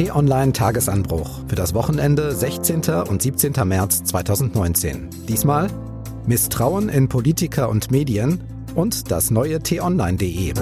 T-Online 0.00 0.54
Tagesanbruch 0.54 1.40
für 1.46 1.56
das 1.56 1.74
Wochenende 1.74 2.34
16. 2.34 2.80
und 3.06 3.20
17. 3.20 3.52
März 3.68 4.02
2019. 4.04 5.10
Diesmal 5.28 5.66
Misstrauen 6.24 6.88
in 6.88 7.10
Politiker 7.10 7.68
und 7.68 7.90
Medien 7.90 8.42
und 8.74 9.10
das 9.10 9.30
neue 9.30 9.60
t-online.de. 9.60 10.54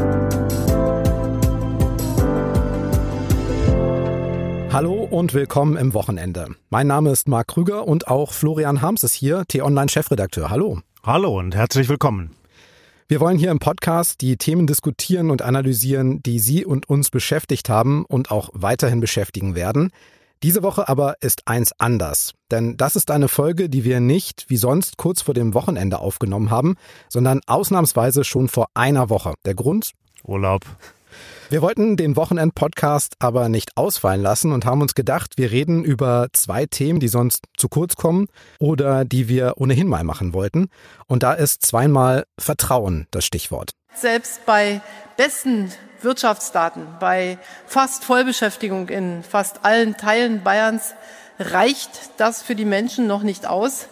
Hallo 4.72 5.06
und 5.08 5.34
willkommen 5.34 5.76
im 5.76 5.94
Wochenende. 5.94 6.48
Mein 6.70 6.88
Name 6.88 7.12
ist 7.12 7.28
Marc 7.28 7.46
Krüger 7.46 7.86
und 7.86 8.08
auch 8.08 8.32
Florian 8.32 8.82
Harms 8.82 9.04
ist 9.04 9.14
hier, 9.14 9.44
T-Online-Chefredakteur. 9.46 10.50
Hallo. 10.50 10.80
Hallo 11.04 11.38
und 11.38 11.54
herzlich 11.54 11.88
willkommen. 11.88 12.34
Wir 13.10 13.20
wollen 13.20 13.38
hier 13.38 13.50
im 13.50 13.58
Podcast 13.58 14.20
die 14.20 14.36
Themen 14.36 14.66
diskutieren 14.66 15.30
und 15.30 15.40
analysieren, 15.40 16.22
die 16.22 16.38
Sie 16.38 16.66
und 16.66 16.90
uns 16.90 17.08
beschäftigt 17.08 17.70
haben 17.70 18.04
und 18.04 18.30
auch 18.30 18.50
weiterhin 18.52 19.00
beschäftigen 19.00 19.54
werden. 19.54 19.92
Diese 20.42 20.62
Woche 20.62 20.90
aber 20.90 21.14
ist 21.22 21.48
eins 21.48 21.72
anders, 21.78 22.34
denn 22.50 22.76
das 22.76 22.96
ist 22.96 23.10
eine 23.10 23.28
Folge, 23.28 23.70
die 23.70 23.82
wir 23.82 24.00
nicht 24.00 24.50
wie 24.50 24.58
sonst 24.58 24.98
kurz 24.98 25.22
vor 25.22 25.32
dem 25.32 25.54
Wochenende 25.54 26.00
aufgenommen 26.00 26.50
haben, 26.50 26.74
sondern 27.08 27.40
ausnahmsweise 27.46 28.24
schon 28.24 28.46
vor 28.46 28.66
einer 28.74 29.08
Woche. 29.08 29.32
Der 29.46 29.54
Grund? 29.54 29.92
Urlaub. 30.22 30.66
Wir 31.50 31.62
wollten 31.62 31.96
den 31.96 32.14
Wochenend-Podcast 32.14 33.14
aber 33.20 33.48
nicht 33.48 33.78
ausfallen 33.78 34.20
lassen 34.20 34.52
und 34.52 34.66
haben 34.66 34.82
uns 34.82 34.94
gedacht, 34.94 35.38
wir 35.38 35.50
reden 35.50 35.82
über 35.82 36.28
zwei 36.34 36.66
Themen, 36.66 37.00
die 37.00 37.08
sonst 37.08 37.46
zu 37.56 37.70
kurz 37.70 37.96
kommen 37.96 38.26
oder 38.58 39.06
die 39.06 39.28
wir 39.28 39.54
ohnehin 39.56 39.88
mal 39.88 40.04
machen 40.04 40.34
wollten. 40.34 40.68
Und 41.06 41.22
da 41.22 41.32
ist 41.32 41.64
zweimal 41.64 42.26
Vertrauen 42.38 43.06
das 43.12 43.24
Stichwort. 43.24 43.70
Selbst 43.94 44.44
bei 44.44 44.82
besten 45.16 45.72
Wirtschaftsdaten, 46.02 46.86
bei 47.00 47.38
fast 47.66 48.04
Vollbeschäftigung 48.04 48.90
in 48.90 49.22
fast 49.22 49.64
allen 49.64 49.96
Teilen 49.96 50.42
Bayerns 50.42 50.92
reicht 51.38 52.10
das 52.18 52.42
für 52.42 52.56
die 52.56 52.66
Menschen 52.66 53.06
noch 53.06 53.22
nicht 53.22 53.46
aus, 53.46 53.88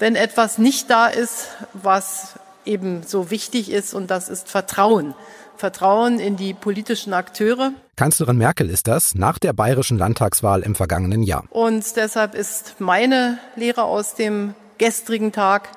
wenn 0.00 0.16
etwas 0.16 0.58
nicht 0.58 0.90
da 0.90 1.06
ist, 1.06 1.46
was 1.74 2.40
eben 2.64 3.04
so 3.04 3.30
wichtig 3.30 3.70
ist, 3.70 3.94
und 3.94 4.10
das 4.10 4.28
ist 4.28 4.48
Vertrauen. 4.48 5.14
Vertrauen 5.58 6.18
in 6.18 6.36
die 6.36 6.54
politischen 6.54 7.12
Akteure. 7.12 7.72
Kanzlerin 7.96 8.38
Merkel 8.38 8.70
ist 8.70 8.86
das 8.86 9.14
nach 9.14 9.38
der 9.38 9.52
bayerischen 9.52 9.98
Landtagswahl 9.98 10.62
im 10.62 10.74
vergangenen 10.74 11.22
Jahr. 11.22 11.44
Und 11.50 11.96
deshalb 11.96 12.34
ist 12.34 12.76
meine 12.78 13.38
Lehre 13.56 13.82
aus 13.82 14.14
dem 14.14 14.54
gestrigen 14.78 15.32
Tag, 15.32 15.68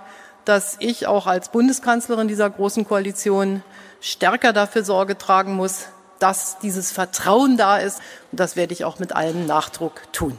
dass 0.46 0.78
ich 0.80 1.08
auch 1.08 1.28
als 1.28 1.50
Bundeskanzlerin 1.50 2.28
dieser 2.28 2.50
großen 2.50 2.86
Koalition 2.88 3.64
stärker 4.00 4.54
dafür 4.54 4.84
Sorge 4.84 5.18
tragen 5.18 5.56
muss, 5.56 5.88
dass 6.20 6.60
dieses 6.60 6.92
Vertrauen 6.92 7.58
da 7.58 7.78
ist. 7.78 8.00
Und 8.32 8.40
das 8.40 8.56
werde 8.56 8.74
ich 8.74 8.86
auch 8.86 9.00
mit 9.00 9.16
allem 9.16 9.46
Nachdruck 9.46 10.02
tun. 10.14 10.38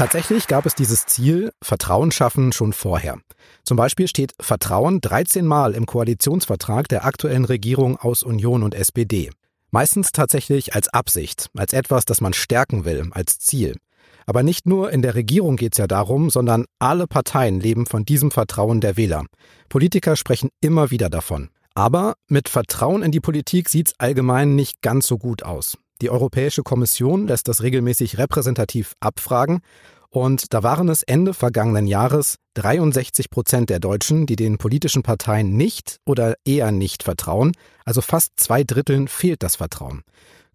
Tatsächlich 0.00 0.46
gab 0.46 0.64
es 0.64 0.74
dieses 0.74 1.04
Ziel 1.04 1.52
Vertrauen 1.60 2.10
schaffen 2.10 2.52
schon 2.52 2.72
vorher. 2.72 3.18
Zum 3.64 3.76
Beispiel 3.76 4.08
steht 4.08 4.32
Vertrauen 4.40 5.02
13 5.02 5.44
Mal 5.44 5.74
im 5.74 5.84
Koalitionsvertrag 5.84 6.88
der 6.88 7.04
aktuellen 7.04 7.44
Regierung 7.44 7.98
aus 7.98 8.22
Union 8.22 8.62
und 8.62 8.74
SPD. 8.74 9.28
Meistens 9.70 10.12
tatsächlich 10.12 10.74
als 10.74 10.88
Absicht, 10.88 11.50
als 11.54 11.74
etwas, 11.74 12.06
das 12.06 12.22
man 12.22 12.32
stärken 12.32 12.86
will, 12.86 13.10
als 13.10 13.40
Ziel. 13.40 13.76
Aber 14.24 14.42
nicht 14.42 14.64
nur 14.64 14.90
in 14.90 15.02
der 15.02 15.14
Regierung 15.16 15.56
geht 15.56 15.74
es 15.74 15.78
ja 15.78 15.86
darum, 15.86 16.30
sondern 16.30 16.64
alle 16.78 17.06
Parteien 17.06 17.60
leben 17.60 17.84
von 17.84 18.06
diesem 18.06 18.30
Vertrauen 18.30 18.80
der 18.80 18.96
Wähler. 18.96 19.26
Politiker 19.68 20.16
sprechen 20.16 20.48
immer 20.62 20.90
wieder 20.90 21.10
davon. 21.10 21.50
Aber 21.74 22.14
mit 22.26 22.48
Vertrauen 22.48 23.02
in 23.02 23.12
die 23.12 23.20
Politik 23.20 23.68
sieht 23.68 23.88
es 23.88 23.94
allgemein 23.98 24.54
nicht 24.54 24.80
ganz 24.80 25.06
so 25.06 25.18
gut 25.18 25.42
aus. 25.42 25.76
Die 26.00 26.10
Europäische 26.10 26.62
Kommission 26.62 27.26
lässt 27.26 27.48
das 27.48 27.62
regelmäßig 27.62 28.18
repräsentativ 28.18 28.94
abfragen 29.00 29.60
und 30.08 30.52
da 30.54 30.62
waren 30.64 30.88
es 30.88 31.04
Ende 31.04 31.34
vergangenen 31.34 31.86
Jahres 31.86 32.36
63 32.54 33.30
Prozent 33.30 33.70
der 33.70 33.78
Deutschen, 33.78 34.26
die 34.26 34.34
den 34.34 34.58
politischen 34.58 35.04
Parteien 35.04 35.56
nicht 35.56 35.98
oder 36.04 36.34
eher 36.44 36.72
nicht 36.72 37.04
vertrauen. 37.04 37.52
Also 37.84 38.00
fast 38.00 38.32
zwei 38.36 38.64
Dritteln 38.64 39.06
fehlt 39.06 39.42
das 39.44 39.56
Vertrauen. 39.56 40.02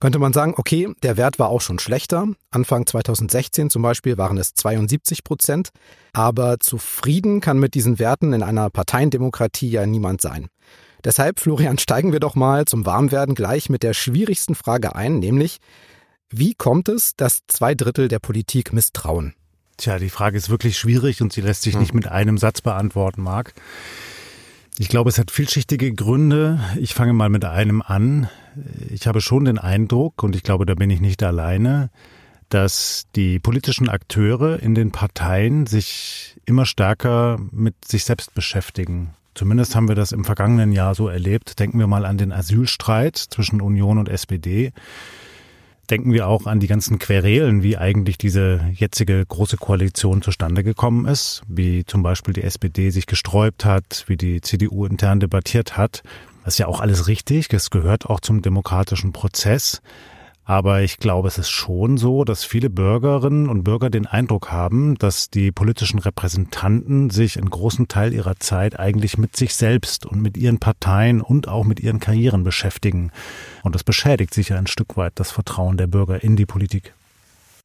Könnte 0.02 0.20
man 0.20 0.34
sagen, 0.34 0.56
okay, 0.58 0.90
der 1.04 1.16
Wert 1.16 1.40
war 1.40 1.48
auch 1.48 1.62
schon 1.62 1.80
schlechter. 1.80 2.28
Anfang 2.52 2.86
2016 2.86 3.70
zum 3.70 3.82
Beispiel 3.82 4.18
waren 4.18 4.38
es 4.38 4.54
72 4.54 5.24
Prozent. 5.24 5.70
Aber 6.12 6.60
zufrieden 6.60 7.40
kann 7.40 7.58
mit 7.58 7.76
diesen 7.76 7.98
Werten 7.98 8.34
in 8.34 8.44
einer 8.44 8.70
Parteiendemokratie 8.70 9.70
ja 9.70 9.86
niemand 9.86 10.20
sein. 10.20 10.50
Deshalb, 11.06 11.40
Florian, 11.40 11.78
steigen 11.78 12.12
wir 12.12 12.20
doch 12.20 12.34
mal 12.34 12.66
zum 12.66 12.88
Warmwerden 12.88 13.36
gleich 13.36 13.70
mit 13.70 13.84
der 13.84 13.94
schwierigsten 13.94 14.56
Frage 14.56 14.96
ein, 14.96 15.20
nämlich, 15.20 15.60
wie 16.32 16.56
kommt 16.56 16.90
es, 16.90 17.16
dass 17.16 17.42
zwei 17.48 17.76
Drittel 17.76 18.08
der 18.08 18.18
Politik 18.18 18.74
misstrauen? 18.74 19.36
Tja, 19.78 20.00
die 20.00 20.10
Frage 20.10 20.36
ist 20.36 20.50
wirklich 20.50 20.80
schwierig 20.80 21.22
und 21.22 21.32
sie 21.32 21.42
lässt 21.42 21.62
sich 21.62 21.74
hm. 21.74 21.82
nicht 21.82 21.94
mit 21.94 22.08
einem 22.08 22.40
Satz 22.40 22.62
beantworten, 22.62 23.22
Marc. 23.22 23.54
Ich 24.80 24.90
glaube, 24.90 25.12
es 25.12 25.20
hat 25.20 25.30
vielschichtige 25.30 25.94
Gründe. 25.94 26.60
Ich 26.78 26.96
fange 26.96 27.14
mal 27.14 27.30
mit 27.30 27.46
einem 27.46 27.84
an. 27.84 28.28
Ich 28.90 29.06
habe 29.06 29.22
schon 29.22 29.46
den 29.46 29.60
Eindruck, 29.60 30.24
und 30.24 30.36
ich 30.36 30.42
glaube, 30.42 30.66
da 30.66 30.74
bin 30.74 30.90
ich 30.90 31.02
nicht 31.02 31.22
alleine, 31.22 31.92
dass 32.50 33.06
die 33.16 33.40
politischen 33.40 33.90
Akteure 33.90 34.60
in 34.60 34.74
den 34.74 34.92
Parteien 34.92 35.68
sich 35.68 36.36
immer 36.46 36.66
stärker 36.66 37.40
mit 37.52 37.86
sich 37.86 38.06
selbst 38.06 38.34
beschäftigen. 38.34 39.14
Zumindest 39.36 39.76
haben 39.76 39.88
wir 39.88 39.96
das 39.96 40.12
im 40.12 40.26
vergangenen 40.26 40.72
Jahr 40.72 40.96
so 40.96 41.08
erlebt. 41.08 41.60
Denken 41.60 41.78
wir 41.78 41.88
mal 41.88 42.06
an 42.06 42.18
den 42.18 42.32
Asylstreit 42.32 43.18
zwischen 43.18 43.62
Union 43.62 43.98
und 44.00 44.10
SPD 44.10 44.72
denken 45.90 46.14
wir 46.14 46.28
auch 46.28 46.46
an 46.46 46.60
die 46.60 46.68
ganzen 46.68 47.00
Querelen, 47.00 47.64
wie 47.64 47.78
eigentlich 47.78 48.18
diese 48.18 48.72
jetzige 48.74 49.26
große 49.26 49.58
Koalition 49.58 50.22
zustande 50.22 50.64
gekommen 50.64 51.06
ist, 51.06 51.44
wie 51.48 51.86
zum 51.86 52.04
Beispiel 52.04 52.34
die 52.34 52.44
SPD 52.44 52.90
sich 52.90 53.06
gesträubt 53.06 53.66
hat, 53.66 54.06
wie 54.08 54.18
die 54.18 54.42
CDU 54.42 54.86
intern 54.86 55.20
debattiert 55.20 55.78
hat. 55.78 56.04
Das 56.44 56.56
ist 56.56 56.58
ja 56.60 56.68
auch 56.68 56.80
alles 56.80 57.08
richtig, 57.08 57.52
es 57.54 57.70
gehört 57.70 58.06
auch 58.06 58.20
zum 58.20 58.42
demokratischen 58.42 59.14
Prozess. 59.14 59.82
Aber 60.48 60.84
ich 60.84 61.00
glaube, 61.00 61.28
es 61.28 61.40
ist 61.40 61.50
schon 61.50 61.98
so, 61.98 62.24
dass 62.24 62.44
viele 62.44 62.70
Bürgerinnen 62.70 63.50
und 63.50 63.64
Bürger 63.64 63.90
den 63.90 64.06
Eindruck 64.06 64.52
haben, 64.52 64.96
dass 64.96 65.32
die 65.32 65.52
politischen 65.52 65.98
Repräsentanten 65.98 67.10
sich 67.10 67.40
einen 67.40 67.50
großen 67.50 67.88
Teil 67.88 68.14
ihrer 68.14 68.36
Zeit 68.36 68.80
eigentlich 68.80 69.18
mit 69.18 69.36
sich 69.36 69.56
selbst 69.56 70.06
und 70.06 70.22
mit 70.22 70.38
ihren 70.38 70.60
Parteien 70.60 71.22
und 71.22 71.48
auch 71.48 71.64
mit 71.64 71.80
ihren 71.80 72.00
Karrieren 72.00 72.44
beschäftigen. 72.44 73.12
Und 73.64 73.74
das 73.74 73.84
beschädigt 73.84 74.36
sicher 74.36 74.56
ein 74.56 74.68
Stück 74.68 74.98
weit 74.98 75.14
das 75.16 75.32
Vertrauen 75.32 75.78
der 75.78 75.88
Bürger 75.88 76.24
in 76.24 76.36
die 76.36 76.46
Politik. 76.46 76.94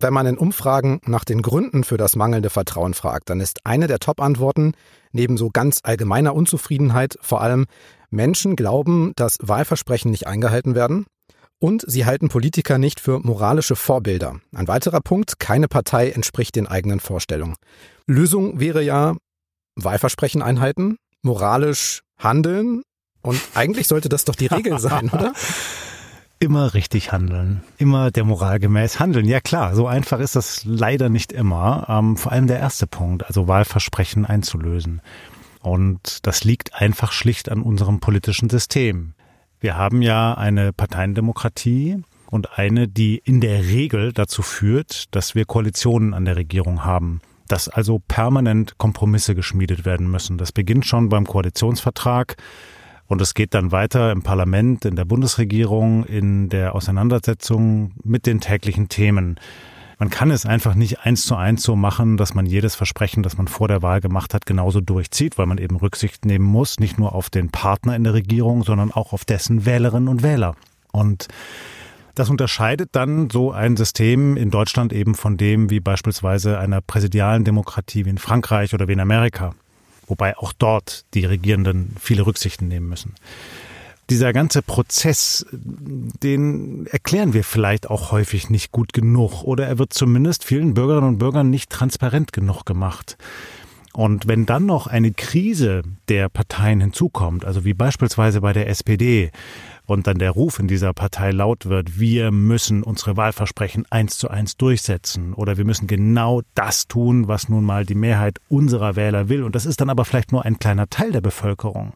Wenn 0.03 0.15
man 0.15 0.25
in 0.25 0.39
Umfragen 0.39 1.03
nach 1.05 1.27
den 1.27 1.43
Gründen 1.43 1.85
für 1.85 1.99
das 1.99 2.17
mangelnde 2.17 2.49
Vertrauen 2.49 2.95
fragt, 2.95 3.29
dann 3.29 3.41
ist 3.41 3.67
eine 3.67 3.89
der 3.89 3.99
Top-Antworten 3.99 4.73
neben 5.13 5.37
so 5.37 5.51
ganz 5.51 5.81
allgemeiner 5.83 6.35
Unzufriedenheit 6.35 7.19
vor 7.21 7.43
allem, 7.43 7.67
Menschen 8.09 8.57
glauben, 8.57 9.13
dass 9.17 9.37
Wahlversprechen 9.43 10.11
nicht 10.11 10.27
eingehalten 10.27 10.75
werden 10.75 11.05
und 11.61 11.85
sie 11.87 12.07
halten 12.07 12.29
Politiker 12.29 12.79
nicht 12.79 12.99
für 12.99 13.21
moralische 13.21 13.77
Vorbilder. 13.77 14.41
Ein 14.53 14.67
weiterer 14.67 15.01
Punkt, 15.01 15.39
keine 15.39 15.69
Partei 15.69 16.11
entspricht 16.11 16.57
den 16.57 16.67
eigenen 16.67 16.99
Vorstellungen. 16.99 17.55
Lösung 18.07 18.59
wäre 18.59 18.83
ja 18.83 19.15
Wahlversprechen 19.77 20.43
einhalten, 20.43 20.97
moralisch 21.23 22.01
handeln 22.19 22.83
und 23.23 23.41
eigentlich 23.55 23.87
sollte 23.87 24.09
das 24.09 24.25
doch 24.25 24.35
die 24.35 24.47
Regel 24.47 24.79
sein, 24.79 25.11
oder? 25.11 25.33
Immer 26.43 26.73
richtig 26.73 27.13
handeln, 27.13 27.63
immer 27.77 28.11
der 28.11 28.25
Moral 28.25 28.61
gemäß 28.61 28.99
handeln. 28.99 29.27
Ja 29.27 29.43
klar, 29.43 29.75
so 29.75 29.87
einfach 29.87 30.21
ist 30.21 30.37
das 30.37 30.65
leider 30.65 31.11
nicht 31.11 31.33
immer. 31.33 31.85
Ähm, 31.87 32.17
vor 32.17 32.33
allem 32.33 32.47
der 32.47 32.59
erste 32.59 32.87
Punkt, 32.87 33.27
also 33.27 33.47
Wahlversprechen 33.47 34.25
einzulösen. 34.25 35.03
Und 35.61 36.27
das 36.27 36.43
liegt 36.43 36.75
einfach 36.75 37.13
schlicht 37.13 37.51
an 37.51 37.61
unserem 37.61 38.01
politischen 38.01 38.49
System. 38.49 39.13
Wir 39.61 39.77
haben 39.77 40.03
ja 40.03 40.35
eine 40.35 40.73
Parteiendemokratie 40.73 42.03
und 42.31 42.59
eine, 42.59 42.89
die 42.89 43.21
in 43.25 43.41
der 43.41 43.65
Regel 43.65 44.13
dazu 44.13 44.43
führt, 44.43 45.15
dass 45.15 45.35
wir 45.35 45.45
Koalitionen 45.45 46.15
an 46.15 46.25
der 46.25 46.37
Regierung 46.37 46.85
haben 46.85 47.21
dass 47.51 47.69
also 47.69 48.01
permanent 48.07 48.79
Kompromisse 48.79 49.35
geschmiedet 49.35 49.85
werden 49.85 50.11
müssen. 50.11 50.39
Das 50.39 50.53
beginnt 50.53 50.87
schon 50.87 51.09
beim 51.09 51.27
Koalitionsvertrag 51.27 52.37
und 53.09 53.21
es 53.21 53.35
geht 53.35 53.55
dann 53.55 53.73
weiter 53.73 54.13
im 54.13 54.23
Parlament, 54.23 54.85
in 54.85 54.95
der 54.95 55.05
Bundesregierung, 55.05 56.05
in 56.05 56.49
der 56.49 56.77
Auseinandersetzung 56.77 57.93
mit 58.05 58.27
den 58.27 58.41
täglichen 58.41 58.89
Themen. 58.89 59.41
Man 60.01 60.09
kann 60.09 60.31
es 60.31 60.47
einfach 60.47 60.75
nicht 60.75 61.01
eins 61.01 61.27
zu 61.27 61.37
eins 61.37 61.63
so 61.63 61.77
machen, 61.77 62.17
dass 62.17 62.33
man 62.33 62.47
jedes 62.47 62.75
Versprechen, 62.75 63.23
das 63.23 63.37
man 63.37 63.49
vor 63.49 63.69
der 63.69 63.83
Wahl 63.83 64.01
gemacht 64.01 64.33
hat, 64.33 64.47
genauso 64.47 64.81
durchzieht, 64.81 65.37
weil 65.37 65.45
man 65.45 65.59
eben 65.59 65.77
Rücksicht 65.77 66.25
nehmen 66.25 66.47
muss, 66.47 66.81
nicht 66.81 66.99
nur 66.99 67.15
auf 67.15 67.29
den 67.29 67.51
Partner 67.51 67.95
in 67.95 68.05
der 68.05 68.15
Regierung, 68.15 68.65
sondern 68.65 68.93
auch 68.93 69.13
auf 69.13 69.27
dessen 69.27 69.67
Wählerinnen 69.67 70.09
und 70.09 70.23
Wähler. 70.23 70.57
Und 70.91 71.29
das 72.15 72.31
unterscheidet 72.31 72.89
dann 72.93 73.29
so 73.29 73.53
ein 73.53 73.77
System 73.77 74.39
in 74.39 74.51
Deutschland 74.51 74.95
eben 74.95 75.15
von 75.15 75.37
dem 75.37 75.69
wie 75.69 75.81
beispielsweise 75.81 76.59
einer 76.59 76.81
präsidialen 76.81 77.45
Demokratie 77.45 78.07
wie 78.07 78.11
in 78.11 78.17
Frankreich 78.19 78.73
oder 78.73 78.89
wie 78.89 78.95
in 78.95 79.01
Amerika. 79.01 79.55
Wobei 80.07 80.35
auch 80.39 80.55
dort 80.55 81.05
die 81.13 81.27
Regierenden 81.27 81.95
viele 82.01 82.25
Rücksichten 82.25 82.69
nehmen 82.69 82.89
müssen. 82.89 83.17
Dieser 84.11 84.33
ganze 84.33 84.63
Prozess, 84.63 85.47
den 85.53 86.87
erklären 86.87 87.33
wir 87.33 87.45
vielleicht 87.45 87.89
auch 87.89 88.13
häufig 88.13 88.51
nicht 88.51 88.73
gut 88.73 88.93
genug 88.93 89.45
oder 89.45 89.67
er 89.67 89.79
wird 89.79 89.93
zumindest 89.93 90.45
vielen 90.45 90.75
Bürgerinnen 90.75 91.09
und 91.09 91.19
Bürgern 91.19 91.49
nicht 91.49 91.71
transparent 91.71 92.33
genug 92.33 92.67
gemacht. 92.67 93.17
Und 93.93 94.29
wenn 94.29 94.47
dann 94.47 94.67
noch 94.67 94.87
eine 94.87 95.13
Krise 95.13 95.83
der 96.09 96.29
Parteien 96.29 96.81
hinzukommt, 96.81 97.45
also 97.45 97.65
wie 97.65 97.75
beispielsweise 97.75 98.41
bei 98.41 98.53
der 98.53 98.69
SPD, 98.69 99.31
und 99.87 100.07
dann 100.07 100.19
der 100.19 100.31
Ruf 100.31 100.61
in 100.61 100.69
dieser 100.69 100.93
Partei 100.93 101.33
laut 101.33 101.67
wird, 101.67 101.99
wir 101.99 102.31
müssen 102.31 102.85
unsere 102.85 103.17
Wahlversprechen 103.17 103.87
eins 103.91 104.19
zu 104.19 104.29
eins 104.29 104.57
durchsetzen 104.57 105.35
oder 105.35 105.57
wir 105.57 105.65
müssen 105.65 105.89
genau 105.89 106.43
das 106.55 106.87
tun, 106.87 107.27
was 107.27 107.49
nun 107.49 107.65
mal 107.65 107.85
die 107.85 107.97
Mehrheit 107.97 108.39
unserer 108.49 108.95
Wähler 108.95 109.29
will. 109.29 109.43
Und 109.43 109.57
das 109.57 109.67
ist 109.67 109.81
dann 109.81 109.91
aber 109.91 110.05
vielleicht 110.05 110.31
nur 110.31 110.45
ein 110.45 110.61
kleiner 110.61 110.89
Teil 110.89 111.11
der 111.11 111.21
Bevölkerung 111.21 111.93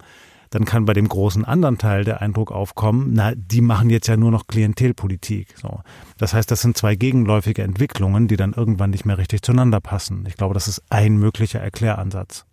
dann 0.55 0.67
kann 0.67 0.85
bei 0.85 0.93
dem 0.93 1.09
großen 1.09 1.45
anderen 1.45 1.79
Teil 1.79 2.05
der 2.05 2.23
Eindruck 2.23 2.53
aufkommen, 2.53 3.11
na, 3.13 3.33
die 3.35 3.61
machen 3.61 3.91
jetzt 3.91 4.07
ja 4.07 4.17
nur 4.17 4.31
noch 4.31 4.47
Klientelpolitik. 4.47 5.49
So. 5.61 5.81
Das 6.17 6.33
heißt, 6.33 6.49
das 6.49 6.61
sind 6.61 6.79
zwei 6.79 6.95
gegenläufige 6.95 7.63
Entwicklungen, 7.63 8.29
die 8.29 8.37
dann 8.37 8.53
irgendwann 8.53 8.91
nicht 8.91 9.05
mehr 9.05 9.19
richtig 9.19 9.43
zueinander 9.43 9.81
passen. 9.81 10.25
Ich 10.29 10.37
glaube, 10.37 10.55
das 10.55 10.69
ist 10.69 10.81
ein 10.91 11.17
möglicher 11.17 11.59
Erkläransatz. 11.59 12.45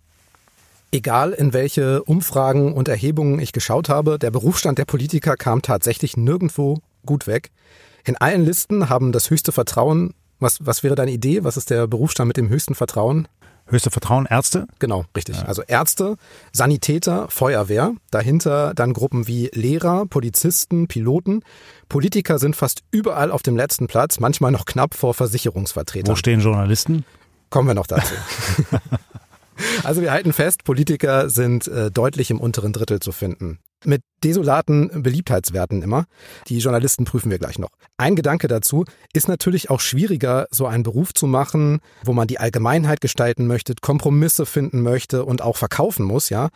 Egal 0.92 1.32
in 1.32 1.54
welche 1.54 2.02
Umfragen 2.02 2.74
und 2.74 2.88
Erhebungen 2.88 3.38
ich 3.38 3.52
geschaut 3.52 3.88
habe, 3.88 4.18
der 4.18 4.32
Berufsstand 4.32 4.80
der 4.80 4.86
Politiker 4.86 5.38
kam 5.38 5.62
tatsächlich 5.62 6.18
nirgendwo 6.18 6.80
gut 7.06 7.28
weg. 7.28 7.52
In 8.04 8.18
allen 8.18 8.44
Listen 8.44 8.90
haben 8.90 9.12
das 9.12 9.30
höchste 9.30 9.52
Vertrauen. 9.52 10.16
Was, 10.40 10.66
was 10.66 10.82
wäre 10.82 10.96
deine 10.96 11.12
Idee? 11.12 11.44
Was 11.44 11.56
ist 11.56 11.70
der 11.70 11.86
Berufsstand 11.86 12.30
mit 12.30 12.38
dem 12.38 12.50
höchsten 12.50 12.74
Vertrauen? 12.74 13.28
Höchste 13.72 13.90
Vertrauen 13.90 14.26
Ärzte? 14.26 14.68
Genau, 14.80 15.06
richtig. 15.16 15.38
Ja. 15.38 15.44
Also 15.46 15.64
Ärzte, 15.64 16.18
Sanitäter, 16.52 17.28
Feuerwehr, 17.30 17.94
dahinter 18.12 18.74
dann 18.76 18.94
Gruppen 18.94 19.28
wie 19.28 19.50
Lehrer, 19.54 20.06
Polizisten, 20.06 20.88
Piloten. 20.88 21.42
Politiker 21.88 22.38
sind 22.38 22.56
fast 22.56 22.84
überall 22.92 23.32
auf 23.32 23.44
dem 23.44 23.56
letzten 23.56 23.88
Platz, 23.88 24.20
manchmal 24.20 24.52
noch 24.52 24.66
knapp 24.66 24.94
vor 24.94 25.14
Versicherungsvertretern. 25.14 26.12
Wo 26.12 26.18
stehen 26.18 26.42
Journalisten? 26.42 27.06
Kommen 27.50 27.68
wir 27.70 27.74
noch 27.74 27.88
dazu. 27.88 28.14
also 29.84 30.02
wir 30.02 30.12
halten 30.12 30.34
fest, 30.34 30.64
Politiker 30.66 31.30
sind 31.30 31.68
äh, 31.68 31.92
deutlich 31.92 32.30
im 32.30 32.40
unteren 32.40 32.74
Drittel 32.74 33.00
zu 33.00 33.12
finden 33.12 33.60
mit 33.86 34.02
desolaten 34.24 35.02
Beliebtheitswerten 35.02 35.82
immer. 35.82 36.06
Die 36.48 36.60
Journalisten 36.60 37.06
prüfen 37.06 37.32
wir 37.32 37.40
gleich 37.40 37.60
noch. 37.60 37.70
Ein 37.98 38.16
Gedanke 38.16 38.48
dazu 38.48 38.86
ist 39.14 39.28
natürlich 39.28 39.70
auch 39.70 39.80
schwieriger, 39.80 40.48
so 40.52 40.68
einen 40.68 40.84
Beruf 40.84 41.14
zu 41.14 41.28
machen, 41.28 41.80
wo 42.04 42.14
man 42.14 42.28
die 42.28 42.40
Allgemeinheit 42.40 43.02
gestalten 43.02 43.48
möchte, 43.48 43.74
Kompromisse 43.82 44.46
finden 44.46 44.82
möchte 44.82 45.26
und 45.26 45.42
auch 45.42 45.58
verkaufen 45.58 46.06
muss, 46.06 46.30
ja. 46.30 46.50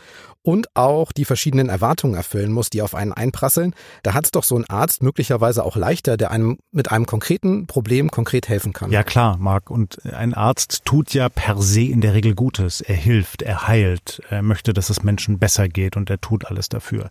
Und 0.44 0.68
auch 0.75 1.12
die 1.12 1.25
verschiedenen 1.25 1.69
Erwartungen 1.69 2.13
erfüllen 2.13 2.51
muss, 2.51 2.69
die 2.69 2.83
auf 2.83 2.94
einen 2.94 3.13
einprasseln. 3.13 3.74
Da 4.04 4.13
hat 4.13 4.25
es 4.25 4.31
doch 4.31 4.44
so 4.44 4.56
ein 4.56 4.66
Arzt 4.69 5.01
möglicherweise 5.01 5.63
auch 5.63 5.75
leichter, 5.75 6.18
der 6.18 6.30
einem 6.30 6.60
mit 6.71 6.92
einem 6.92 7.07
konkreten 7.07 7.66
Problem 7.66 8.12
konkret 8.12 8.48
helfen 8.48 8.71
kann. 8.71 8.92
Ja 8.92 9.04
klar, 9.04 9.38
Marc. 9.38 9.71
Und 9.71 10.06
ein 10.06 10.36
Arzt 10.36 10.86
tut 10.86 11.16
ja 11.16 11.30
per 11.30 11.60
se 11.63 11.81
in 11.81 12.01
der 12.01 12.13
Regel 12.13 12.36
Gutes. 12.36 12.81
Er 12.81 12.95
hilft, 12.95 13.42
er 13.42 13.68
heilt, 13.68 14.21
er 14.30 14.44
möchte, 14.44 14.74
dass 14.74 14.92
es 14.92 15.01
Menschen 15.01 15.39
besser 15.39 15.68
geht 15.68 15.98
und 15.98 16.12
er 16.12 16.21
tut 16.21 16.45
alles 16.45 16.69
dafür. 16.69 17.10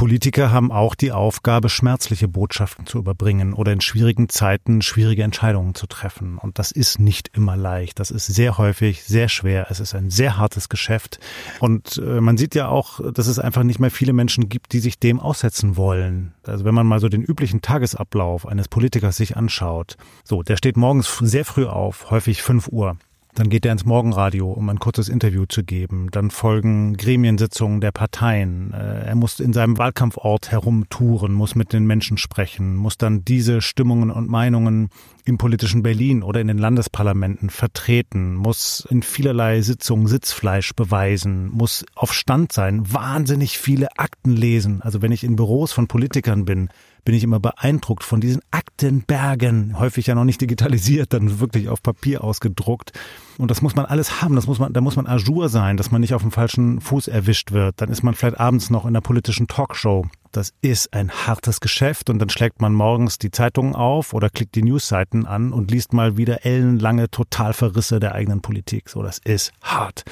Politiker 0.00 0.50
haben 0.50 0.72
auch 0.72 0.94
die 0.94 1.12
Aufgabe, 1.12 1.68
schmerzliche 1.68 2.26
Botschaften 2.26 2.86
zu 2.86 2.96
überbringen 2.96 3.52
oder 3.52 3.70
in 3.72 3.82
schwierigen 3.82 4.30
Zeiten 4.30 4.80
schwierige 4.80 5.22
Entscheidungen 5.24 5.74
zu 5.74 5.86
treffen. 5.86 6.38
Und 6.38 6.58
das 6.58 6.70
ist 6.70 6.98
nicht 6.98 7.28
immer 7.34 7.54
leicht. 7.54 8.00
Das 8.00 8.10
ist 8.10 8.24
sehr 8.24 8.56
häufig 8.56 9.04
sehr 9.04 9.28
schwer. 9.28 9.66
Es 9.68 9.78
ist 9.78 9.94
ein 9.94 10.08
sehr 10.08 10.38
hartes 10.38 10.70
Geschäft. 10.70 11.20
Und 11.58 11.98
äh, 11.98 12.22
man 12.22 12.38
sieht 12.38 12.54
ja 12.54 12.68
auch, 12.68 13.00
dass 13.12 13.26
es 13.26 13.38
einfach 13.38 13.62
nicht 13.62 13.78
mehr 13.78 13.90
viele 13.90 14.14
Menschen 14.14 14.48
gibt, 14.48 14.72
die 14.72 14.80
sich 14.80 14.98
dem 14.98 15.20
aussetzen 15.20 15.76
wollen. 15.76 16.32
Also 16.46 16.64
wenn 16.64 16.74
man 16.74 16.86
mal 16.86 17.00
so 17.00 17.10
den 17.10 17.22
üblichen 17.22 17.60
Tagesablauf 17.60 18.46
eines 18.46 18.68
Politikers 18.68 19.18
sich 19.18 19.36
anschaut. 19.36 19.98
So, 20.24 20.42
der 20.42 20.56
steht 20.56 20.78
morgens 20.78 21.14
sehr 21.20 21.44
früh 21.44 21.66
auf, 21.66 22.10
häufig 22.10 22.40
fünf 22.40 22.68
Uhr. 22.68 22.96
Dann 23.34 23.48
geht 23.48 23.64
er 23.64 23.72
ins 23.72 23.84
Morgenradio, 23.84 24.50
um 24.50 24.68
ein 24.68 24.78
kurzes 24.78 25.08
Interview 25.08 25.46
zu 25.46 25.62
geben. 25.62 26.08
Dann 26.10 26.30
folgen 26.30 26.96
Gremiensitzungen 26.96 27.80
der 27.80 27.92
Parteien. 27.92 28.72
Äh, 28.72 29.06
er 29.06 29.14
muss 29.14 29.40
in 29.40 29.52
seinem 29.52 29.78
Wahlkampfort 29.78 30.50
herumtouren, 30.50 31.32
muss 31.32 31.54
mit 31.54 31.72
den 31.72 31.86
Menschen 31.86 32.16
sprechen, 32.16 32.76
muss 32.76 32.98
dann 32.98 33.24
diese 33.24 33.60
Stimmungen 33.60 34.10
und 34.10 34.28
Meinungen 34.28 34.88
im 35.24 35.38
politischen 35.38 35.82
Berlin 35.82 36.22
oder 36.22 36.40
in 36.40 36.48
den 36.48 36.58
Landesparlamenten 36.58 37.50
vertreten, 37.50 38.34
muss 38.34 38.86
in 38.90 39.02
vielerlei 39.02 39.60
Sitzungen 39.62 40.06
Sitzfleisch 40.06 40.74
beweisen, 40.74 41.50
muss 41.50 41.84
auf 41.94 42.12
Stand 42.12 42.52
sein, 42.52 42.92
wahnsinnig 42.92 43.58
viele 43.58 43.88
Akten 43.98 44.36
lesen. 44.36 44.82
Also 44.82 45.02
wenn 45.02 45.12
ich 45.12 45.24
in 45.24 45.36
Büros 45.36 45.72
von 45.72 45.88
Politikern 45.88 46.44
bin, 46.44 46.68
bin 47.04 47.14
ich 47.14 47.24
immer 47.24 47.40
beeindruckt 47.40 48.04
von 48.04 48.20
diesen 48.20 48.42
Aktenbergen, 48.50 49.78
häufig 49.78 50.06
ja 50.06 50.14
noch 50.14 50.24
nicht 50.24 50.40
digitalisiert, 50.40 51.12
dann 51.12 51.40
wirklich 51.40 51.68
auf 51.68 51.82
Papier 51.82 52.22
ausgedruckt. 52.22 52.92
Und 53.38 53.50
das 53.50 53.62
muss 53.62 53.74
man 53.74 53.86
alles 53.86 54.20
haben, 54.20 54.36
das 54.36 54.46
muss 54.46 54.58
man, 54.58 54.72
da 54.72 54.80
muss 54.80 54.96
man 54.96 55.06
ajour 55.06 55.48
sein, 55.48 55.76
dass 55.76 55.90
man 55.90 56.00
nicht 56.00 56.14
auf 56.14 56.22
dem 56.22 56.30
falschen 56.30 56.80
Fuß 56.80 57.08
erwischt 57.08 57.52
wird. 57.52 57.80
Dann 57.80 57.90
ist 57.90 58.02
man 58.02 58.14
vielleicht 58.14 58.38
abends 58.38 58.70
noch 58.70 58.86
in 58.86 58.94
der 58.94 59.00
politischen 59.00 59.48
Talkshow. 59.48 60.06
Das 60.32 60.52
ist 60.60 60.94
ein 60.94 61.10
hartes 61.10 61.58
Geschäft 61.58 62.08
und 62.08 62.20
dann 62.20 62.28
schlägt 62.28 62.60
man 62.60 62.72
morgens 62.72 63.18
die 63.18 63.32
Zeitungen 63.32 63.74
auf 63.74 64.14
oder 64.14 64.30
klickt 64.30 64.54
die 64.54 64.62
Newsseiten 64.62 65.26
an 65.26 65.52
und 65.52 65.72
liest 65.72 65.92
mal 65.92 66.16
wieder 66.16 66.46
ellenlange 66.46 67.10
Totalverrisse 67.10 67.98
der 67.98 68.14
eigenen 68.14 68.40
Politik. 68.40 68.88
So, 68.88 69.02
das 69.02 69.18
ist 69.18 69.52
hart. 69.60 70.04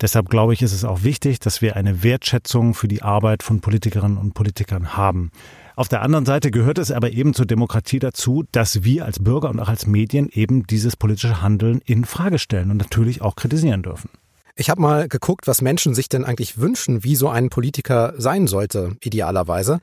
Deshalb 0.00 0.28
glaube 0.28 0.52
ich, 0.52 0.62
ist 0.62 0.72
es 0.72 0.84
auch 0.84 1.02
wichtig, 1.02 1.40
dass 1.40 1.60
wir 1.60 1.74
eine 1.74 2.04
Wertschätzung 2.04 2.74
für 2.74 2.86
die 2.86 3.02
Arbeit 3.02 3.42
von 3.42 3.60
Politikerinnen 3.60 4.16
und 4.16 4.34
Politikern 4.34 4.96
haben. 4.96 5.32
Auf 5.74 5.88
der 5.88 6.02
anderen 6.02 6.24
Seite 6.24 6.52
gehört 6.52 6.78
es 6.78 6.92
aber 6.92 7.10
eben 7.10 7.34
zur 7.34 7.46
Demokratie 7.46 7.98
dazu, 7.98 8.44
dass 8.52 8.84
wir 8.84 9.04
als 9.04 9.18
Bürger 9.18 9.50
und 9.50 9.58
auch 9.58 9.68
als 9.68 9.88
Medien 9.88 10.28
eben 10.28 10.68
dieses 10.68 10.94
politische 10.94 11.42
Handeln 11.42 11.80
in 11.84 12.04
Frage 12.04 12.38
stellen 12.38 12.70
und 12.70 12.76
natürlich 12.76 13.22
auch 13.22 13.34
kritisieren 13.34 13.82
dürfen. 13.82 14.08
Ich 14.56 14.70
habe 14.70 14.80
mal 14.80 15.08
geguckt, 15.08 15.48
was 15.48 15.62
Menschen 15.62 15.94
sich 15.94 16.08
denn 16.08 16.24
eigentlich 16.24 16.58
wünschen, 16.58 17.02
wie 17.02 17.16
so 17.16 17.28
ein 17.28 17.50
Politiker 17.50 18.14
sein 18.16 18.46
sollte, 18.46 18.96
idealerweise. 19.02 19.80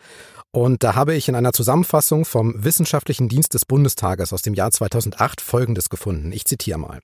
Und 0.52 0.84
da 0.84 0.96
habe 0.96 1.14
ich 1.14 1.28
in 1.28 1.36
einer 1.36 1.52
Zusammenfassung 1.52 2.24
vom 2.24 2.64
Wissenschaftlichen 2.64 3.28
Dienst 3.28 3.54
des 3.54 3.66
Bundestages 3.66 4.32
aus 4.32 4.42
dem 4.42 4.54
Jahr 4.54 4.72
2008 4.72 5.42
Folgendes 5.42 5.90
gefunden. 5.90 6.32
Ich 6.32 6.46
zitiere 6.46 6.80
mal. 6.80 7.00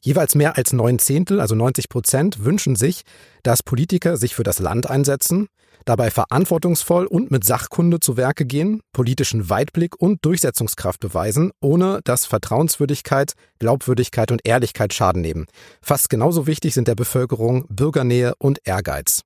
Jeweils 0.00 0.34
mehr 0.34 0.56
als 0.56 0.72
neun 0.72 0.98
Zehntel, 0.98 1.40
also 1.40 1.54
90 1.54 1.90
Prozent, 1.90 2.44
wünschen 2.44 2.76
sich, 2.76 3.02
dass 3.42 3.62
Politiker 3.62 4.16
sich 4.16 4.34
für 4.34 4.42
das 4.42 4.58
Land 4.58 4.88
einsetzen, 4.88 5.48
dabei 5.86 6.10
verantwortungsvoll 6.10 7.06
und 7.06 7.30
mit 7.30 7.44
Sachkunde 7.44 8.00
zu 8.00 8.18
Werke 8.18 8.44
gehen, 8.44 8.82
politischen 8.92 9.48
Weitblick 9.48 9.98
und 9.98 10.22
Durchsetzungskraft 10.24 11.00
beweisen, 11.00 11.52
ohne 11.60 12.00
dass 12.04 12.26
Vertrauenswürdigkeit, 12.26 13.32
Glaubwürdigkeit 13.58 14.30
und 14.30 14.42
Ehrlichkeit 14.44 14.92
Schaden 14.92 15.22
nehmen. 15.22 15.46
Fast 15.80 16.10
genauso 16.10 16.46
wichtig 16.46 16.74
sind 16.74 16.88
der 16.88 16.94
Bevölkerung 16.94 17.64
Bürgernähe 17.68 18.34
und 18.38 18.58
Ehrgeiz. 18.64 19.22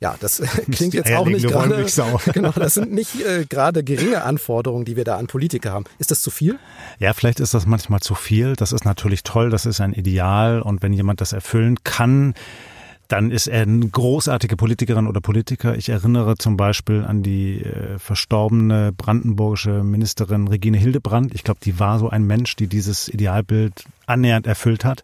Ja, 0.00 0.16
das 0.18 0.42
klingt 0.72 0.94
jetzt 0.94 1.12
auch 1.12 1.26
nicht 1.26 1.46
gerade. 1.46 1.86
Genau, 2.32 2.52
das 2.52 2.74
sind 2.74 2.92
nicht 2.92 3.20
äh, 3.20 3.44
gerade 3.46 3.84
geringe 3.84 4.22
Anforderungen, 4.24 4.84
die 4.84 4.96
wir 4.96 5.04
da 5.04 5.16
an 5.16 5.26
Politiker 5.26 5.72
haben. 5.72 5.84
Ist 5.98 6.10
das 6.10 6.22
zu 6.22 6.30
viel? 6.30 6.58
Ja, 6.98 7.12
vielleicht 7.12 7.38
ist 7.38 7.54
das 7.54 7.66
manchmal 7.66 8.00
zu 8.00 8.14
viel. 8.14 8.56
Das 8.56 8.72
ist 8.72 8.84
natürlich 8.84 9.22
toll, 9.22 9.50
das 9.50 9.66
ist 9.66 9.80
ein 9.80 9.92
Ideal 9.92 10.62
und 10.62 10.82
wenn 10.82 10.92
jemand 10.92 11.20
das 11.20 11.32
erfüllen 11.32 11.76
kann, 11.84 12.34
dann 13.10 13.32
ist 13.32 13.48
er 13.48 13.62
eine 13.62 13.88
großartige 13.88 14.56
Politikerin 14.56 15.08
oder 15.08 15.20
Politiker. 15.20 15.76
Ich 15.76 15.88
erinnere 15.88 16.36
zum 16.36 16.56
Beispiel 16.56 17.04
an 17.04 17.22
die 17.24 17.60
äh, 17.60 17.98
verstorbene 17.98 18.92
brandenburgische 18.96 19.82
Ministerin 19.82 20.46
Regine 20.46 20.78
Hildebrand. 20.78 21.34
Ich 21.34 21.42
glaube, 21.42 21.60
die 21.62 21.80
war 21.80 21.98
so 21.98 22.08
ein 22.08 22.24
Mensch, 22.24 22.54
die 22.54 22.68
dieses 22.68 23.08
Idealbild 23.08 23.84
annähernd 24.06 24.46
erfüllt 24.46 24.84
hat. 24.84 25.02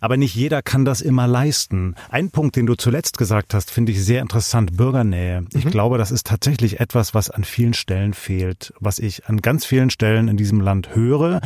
Aber 0.00 0.16
nicht 0.16 0.34
jeder 0.34 0.62
kann 0.62 0.84
das 0.84 1.00
immer 1.00 1.26
leisten. 1.26 1.94
Ein 2.10 2.30
Punkt, 2.30 2.56
den 2.56 2.66
du 2.66 2.74
zuletzt 2.74 3.18
gesagt 3.18 3.54
hast, 3.54 3.70
finde 3.70 3.92
ich 3.92 4.02
sehr 4.02 4.22
interessant, 4.22 4.76
Bürgernähe. 4.76 5.44
Ich 5.54 5.66
mhm. 5.66 5.70
glaube, 5.70 5.98
das 5.98 6.10
ist 6.10 6.26
tatsächlich 6.26 6.80
etwas, 6.80 7.14
was 7.14 7.30
an 7.30 7.44
vielen 7.44 7.74
Stellen 7.74 8.14
fehlt, 8.14 8.72
was 8.80 8.98
ich 8.98 9.26
an 9.26 9.42
ganz 9.42 9.64
vielen 9.64 9.90
Stellen 9.90 10.28
in 10.28 10.36
diesem 10.36 10.60
Land 10.60 10.94
höre. 10.94 11.40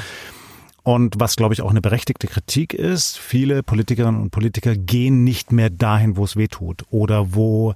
Und 0.88 1.21
was, 1.21 1.37
glaube 1.37 1.52
ich, 1.52 1.61
auch 1.61 1.68
eine 1.68 1.83
berechtigte 1.83 2.28
Kritik 2.28 2.73
ist, 2.73 3.18
viele 3.18 3.62
Politikerinnen 3.62 4.23
und 4.23 4.30
Politiker 4.30 4.75
gehen 4.75 5.23
nicht 5.23 5.52
mehr 5.52 5.68
dahin, 5.68 6.16
wo 6.16 6.25
es 6.25 6.35
weh 6.35 6.49
tut 6.49 6.83
oder 6.88 7.35
wo 7.35 7.75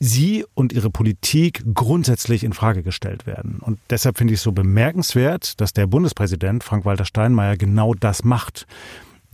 sie 0.00 0.46
und 0.54 0.72
ihre 0.72 0.88
Politik 0.88 1.62
grundsätzlich 1.74 2.42
in 2.42 2.54
Frage 2.54 2.82
gestellt 2.82 3.26
werden. 3.26 3.58
Und 3.60 3.78
deshalb 3.90 4.16
finde 4.16 4.32
ich 4.32 4.38
es 4.40 4.44
so 4.44 4.52
bemerkenswert, 4.52 5.60
dass 5.60 5.74
der 5.74 5.86
Bundespräsident 5.86 6.64
Frank-Walter 6.64 7.04
Steinmeier 7.04 7.58
genau 7.58 7.92
das 7.92 8.24
macht. 8.24 8.66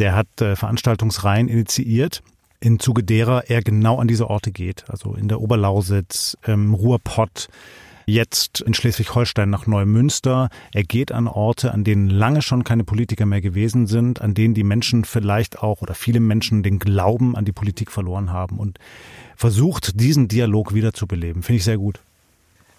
Der 0.00 0.16
hat 0.16 0.40
äh, 0.40 0.56
Veranstaltungsreihen 0.56 1.46
initiiert, 1.46 2.24
im 2.58 2.80
Zuge 2.80 3.04
derer 3.04 3.48
er 3.48 3.62
genau 3.62 4.00
an 4.00 4.08
diese 4.08 4.28
Orte 4.28 4.50
geht, 4.50 4.82
also 4.88 5.14
in 5.14 5.28
der 5.28 5.40
Oberlausitz, 5.40 6.36
im 6.48 6.74
Ruhrpott, 6.74 7.46
jetzt 8.10 8.60
in 8.60 8.74
Schleswig-Holstein 8.74 9.48
nach 9.48 9.66
Neumünster. 9.66 10.48
Er 10.72 10.84
geht 10.84 11.12
an 11.12 11.28
Orte, 11.28 11.72
an 11.72 11.84
denen 11.84 12.10
lange 12.10 12.42
schon 12.42 12.64
keine 12.64 12.84
Politiker 12.84 13.26
mehr 13.26 13.40
gewesen 13.40 13.86
sind, 13.86 14.20
an 14.20 14.34
denen 14.34 14.54
die 14.54 14.64
Menschen 14.64 15.04
vielleicht 15.04 15.60
auch 15.60 15.82
oder 15.82 15.94
viele 15.94 16.20
Menschen 16.20 16.62
den 16.62 16.78
Glauben 16.78 17.36
an 17.36 17.44
die 17.44 17.52
Politik 17.52 17.90
verloren 17.90 18.32
haben 18.32 18.58
und 18.58 18.78
versucht, 19.36 20.00
diesen 20.00 20.28
Dialog 20.28 20.74
wiederzubeleben. 20.74 21.42
Finde 21.42 21.58
ich 21.58 21.64
sehr 21.64 21.78
gut. 21.78 22.00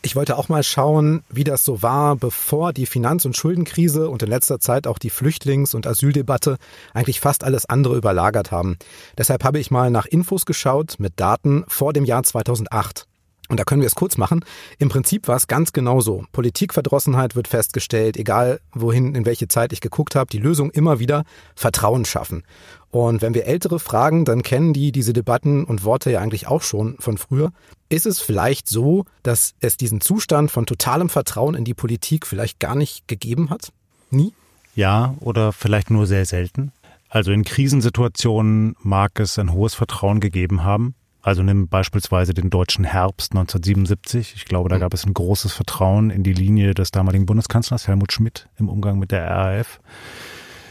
Ich 0.04 0.16
wollte 0.16 0.38
auch 0.38 0.50
mal 0.50 0.64
schauen, 0.64 1.24
wie 1.30 1.44
das 1.44 1.64
so 1.64 1.84
war, 1.84 2.16
bevor 2.16 2.74
die 2.74 2.88
Finanz- 2.88 3.26
und 3.26 3.38
Schuldenkrise 3.38 4.10
und 4.10 4.24
in 4.24 4.30
letzter 4.30 4.60
Zeit 4.60 4.88
auch 4.88 4.98
die 4.98 5.12
Flüchtlings- 5.12 5.76
und 5.76 5.86
Asyldebatte 5.86 6.58
eigentlich 6.96 7.20
fast 7.20 7.44
alles 7.44 7.68
andere 7.68 7.98
überlagert 7.98 8.52
haben. 8.52 8.78
Deshalb 9.16 9.44
habe 9.44 9.60
ich 9.60 9.70
mal 9.70 9.92
nach 9.92 10.08
Infos 10.08 10.48
geschaut 10.48 10.96
mit 10.98 11.20
Daten 11.20 11.66
vor 11.68 11.94
dem 11.94 12.06
Jahr 12.06 12.24
2008. 12.24 13.06
Und 13.52 13.60
da 13.60 13.66
können 13.66 13.82
wir 13.82 13.88
es 13.88 13.96
kurz 13.96 14.16
machen. 14.16 14.46
Im 14.80 14.88
Prinzip 14.88 15.28
war 15.28 15.36
es 15.36 15.46
ganz 15.46 15.74
genau 15.74 16.00
so. 16.00 16.24
Politikverdrossenheit 16.32 17.36
wird 17.36 17.50
festgestellt, 17.50 18.16
egal 18.16 18.62
wohin, 18.72 19.14
in 19.14 19.26
welche 19.26 19.50
Zeit 19.50 19.74
ich 19.74 19.82
geguckt 19.82 20.16
habe. 20.16 20.30
Die 20.32 20.38
Lösung 20.38 20.72
immer 20.72 21.00
wieder 21.00 21.26
Vertrauen 21.54 22.06
schaffen. 22.06 22.44
Und 22.92 23.22
wenn 23.22 23.34
wir 23.34 23.48
Ältere 23.48 23.80
fragen, 23.80 24.24
dann 24.24 24.42
kennen 24.42 24.72
die 24.72 24.94
diese 24.94 25.12
Debatten 25.12 25.66
und 25.66 25.84
Worte 25.84 26.12
ja 26.12 26.22
eigentlich 26.22 26.48
auch 26.48 26.62
schon 26.62 26.96
von 27.00 27.18
früher. 27.18 27.52
Ist 27.90 28.06
es 28.06 28.22
vielleicht 28.22 28.70
so, 28.70 29.04
dass 29.22 29.54
es 29.60 29.76
diesen 29.76 30.00
Zustand 30.00 30.50
von 30.50 30.66
totalem 30.66 31.10
Vertrauen 31.10 31.54
in 31.54 31.66
die 31.66 31.74
Politik 31.74 32.28
vielleicht 32.28 32.62
gar 32.62 32.76
nicht 32.76 33.10
gegeben 33.10 33.50
hat? 33.50 33.74
Nie? 34.12 34.32
Ja, 34.76 35.16
oder 35.20 35.52
vielleicht 35.52 35.90
nur 35.90 36.08
sehr 36.08 36.26
selten. 36.26 36.72
Also 37.10 37.34
in 37.34 37.44
Krisensituationen 37.44 38.78
mag 38.82 39.20
es 39.20 39.38
ein 39.38 39.52
hohes 39.52 39.74
Vertrauen 39.76 40.22
gegeben 40.22 40.64
haben. 40.64 40.96
Also 41.22 41.44
nimm 41.44 41.68
beispielsweise 41.68 42.34
den 42.34 42.50
deutschen 42.50 42.84
Herbst 42.84 43.34
1977. 43.34 44.34
Ich 44.36 44.46
glaube, 44.46 44.70
da 44.70 44.78
mhm. 44.78 44.80
gab 44.82 44.94
es 44.94 45.06
ein 45.06 45.14
großes 45.14 45.54
Vertrauen 45.54 46.10
in 46.10 46.24
die 46.24 46.34
Linie 46.34 46.74
des 46.74 46.92
damaligen 46.92 47.26
Bundeskanzlers 47.26 47.88
Helmut 47.88 48.12
Schmidt 48.12 48.50
im 48.58 48.70
Umgang 48.70 48.98
mit 48.98 49.12
der 49.12 49.30
RAF. 49.30 49.80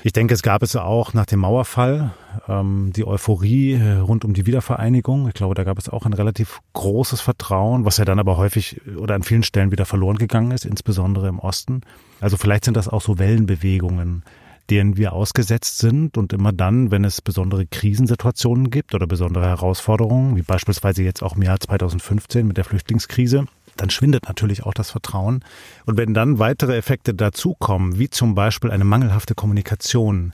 Ich 0.03 0.13
denke, 0.13 0.33
es 0.33 0.43
gab 0.43 0.63
es 0.63 0.75
auch 0.77 1.13
nach 1.13 1.27
dem 1.27 1.41
Mauerfall, 1.41 2.15
ähm, 2.49 2.91
die 2.97 3.07
Euphorie 3.07 3.75
äh, 3.75 3.99
rund 3.99 4.25
um 4.25 4.33
die 4.33 4.47
Wiedervereinigung. 4.47 5.29
Ich 5.29 5.35
glaube, 5.35 5.55
da 5.55 5.63
gab 5.63 5.79
es 5.79 5.91
auch 5.91 6.07
ein 6.07 6.15
relativ 6.15 6.61
großes 6.73 7.21
Vertrauen, 7.21 7.85
was 7.85 7.99
ja 7.99 8.07
dann 8.07 8.19
aber 8.19 8.39
häufig 8.39 8.81
oder 8.97 9.15
an 9.15 9.23
vielen 9.23 9.43
Stellen 9.43 9.73
wieder 9.73 9.85
verloren 9.85 10.17
gegangen 10.17 10.53
ist, 10.53 10.65
insbesondere 10.65 11.29
im 11.29 11.39
Osten. 11.39 11.83
Also 12.21 12.39
vielleicht 12.39 12.65
sind 12.65 12.79
das 12.79 12.89
auch 12.89 13.03
so 13.03 13.19
Wellenbewegungen, 13.19 14.25
denen 14.71 14.97
wir 14.97 15.13
ausgesetzt 15.13 15.79
sind. 15.79 16.17
Und 16.17 16.33
immer 16.33 16.53
dann, 16.53 16.91
wenn 16.91 17.05
es 17.05 17.21
besondere 17.21 17.67
Krisensituationen 17.67 18.71
gibt 18.71 18.95
oder 18.95 19.07
besondere 19.07 19.47
Herausforderungen, 19.47 20.37
wie 20.37 20.43
beispielsweise 20.43 21.03
jetzt 21.03 21.23
auch 21.23 21.37
im 21.37 21.43
Jahr 21.43 21.61
2015 21.61 22.47
mit 22.47 22.57
der 22.57 22.65
Flüchtlingskrise, 22.65 23.47
dann 23.77 23.91
schwindet 23.91 24.29
natürlich 24.29 24.65
auch 24.65 24.75
das 24.75 24.91
Vertrauen. 24.91 25.45
Und 25.87 25.97
wenn 25.97 26.15
dann 26.15 26.39
weitere 26.39 26.77
Effekte 26.77 27.15
dazukommen, 27.15 27.99
wie 27.99 28.11
zum 28.11 28.35
Beispiel 28.35 28.71
eine 28.71 28.85
mangelhafte 28.85 29.35
Kommunikation, 29.35 30.33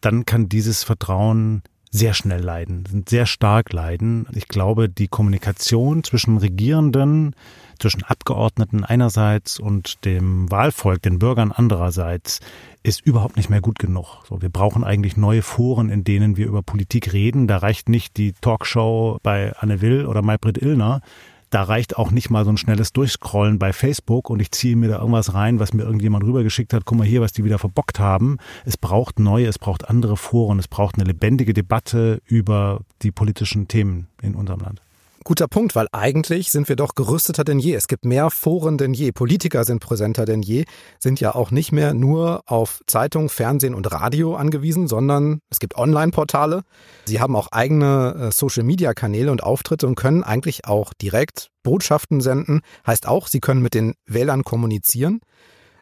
dann 0.00 0.26
kann 0.26 0.48
dieses 0.48 0.84
Vertrauen 0.84 1.62
sehr 1.90 2.12
schnell 2.12 2.42
leiden, 2.42 3.04
sehr 3.08 3.26
stark 3.26 3.72
leiden. 3.72 4.26
Ich 4.32 4.48
glaube, 4.48 4.88
die 4.88 5.08
Kommunikation 5.08 6.04
zwischen 6.04 6.36
Regierenden, 6.36 7.34
zwischen 7.78 8.04
Abgeordneten 8.04 8.84
einerseits 8.84 9.58
und 9.58 10.04
dem 10.04 10.50
Wahlvolk, 10.50 11.02
den 11.02 11.18
Bürgern 11.18 11.52
andererseits, 11.52 12.40
ist 12.82 13.04
überhaupt 13.04 13.36
nicht 13.36 13.50
mehr 13.50 13.60
gut 13.60 13.78
genug. 13.78 14.22
So, 14.28 14.40
wir 14.42 14.48
brauchen 14.48 14.84
eigentlich 14.84 15.16
neue 15.16 15.42
Foren, 15.42 15.90
in 15.90 16.04
denen 16.04 16.36
wir 16.36 16.46
über 16.46 16.62
Politik 16.62 17.12
reden. 17.12 17.46
Da 17.46 17.58
reicht 17.58 17.88
nicht 17.88 18.16
die 18.16 18.32
Talkshow 18.32 19.18
bei 19.22 19.52
Anne 19.58 19.80
Will 19.80 20.06
oder 20.06 20.22
Maybrit 20.22 20.58
Illner. 20.58 21.02
Da 21.50 21.62
reicht 21.62 21.96
auch 21.96 22.10
nicht 22.10 22.28
mal 22.28 22.44
so 22.44 22.50
ein 22.50 22.58
schnelles 22.58 22.92
Durchscrollen 22.92 23.58
bei 23.58 23.72
Facebook 23.72 24.28
und 24.28 24.40
ich 24.40 24.50
ziehe 24.50 24.76
mir 24.76 24.88
da 24.88 24.98
irgendwas 24.98 25.32
rein, 25.32 25.58
was 25.58 25.72
mir 25.72 25.82
irgendjemand 25.82 26.24
rübergeschickt 26.24 26.74
hat. 26.74 26.84
Guck 26.84 26.98
mal 26.98 27.06
hier, 27.06 27.22
was 27.22 27.32
die 27.32 27.42
wieder 27.42 27.58
verbockt 27.58 27.98
haben. 27.98 28.36
Es 28.66 28.76
braucht 28.76 29.18
neue, 29.18 29.46
es 29.46 29.58
braucht 29.58 29.88
andere 29.88 30.18
Foren, 30.18 30.58
es 30.58 30.68
braucht 30.68 30.96
eine 30.96 31.04
lebendige 31.04 31.54
Debatte 31.54 32.20
über 32.26 32.82
die 33.00 33.12
politischen 33.12 33.66
Themen 33.66 34.08
in 34.20 34.34
unserem 34.34 34.60
Land. 34.60 34.82
Guter 35.24 35.48
Punkt, 35.48 35.74
weil 35.74 35.88
eigentlich 35.92 36.50
sind 36.50 36.68
wir 36.68 36.76
doch 36.76 36.94
gerüsteter 36.94 37.44
denn 37.44 37.58
je. 37.58 37.74
Es 37.74 37.88
gibt 37.88 38.04
mehr 38.04 38.30
Foren 38.30 38.78
denn 38.78 38.94
je. 38.94 39.12
Politiker 39.12 39.64
sind 39.64 39.80
präsenter 39.80 40.24
denn 40.24 40.42
je, 40.42 40.64
sind 40.98 41.20
ja 41.20 41.34
auch 41.34 41.50
nicht 41.50 41.72
mehr 41.72 41.92
nur 41.92 42.42
auf 42.46 42.80
Zeitung, 42.86 43.28
Fernsehen 43.28 43.74
und 43.74 43.90
Radio 43.92 44.36
angewiesen, 44.36 44.88
sondern 44.88 45.40
es 45.50 45.58
gibt 45.60 45.76
Online-Portale. 45.76 46.62
Sie 47.06 47.20
haben 47.20 47.36
auch 47.36 47.48
eigene 47.52 48.28
äh, 48.28 48.32
Social-Media-Kanäle 48.32 49.30
und 49.30 49.42
Auftritte 49.42 49.86
und 49.86 49.96
können 49.96 50.22
eigentlich 50.22 50.66
auch 50.66 50.94
direkt 50.94 51.50
Botschaften 51.62 52.20
senden. 52.20 52.60
Heißt 52.86 53.06
auch, 53.06 53.28
sie 53.28 53.40
können 53.40 53.60
mit 53.60 53.74
den 53.74 53.94
Wählern 54.06 54.44
kommunizieren. 54.44 55.20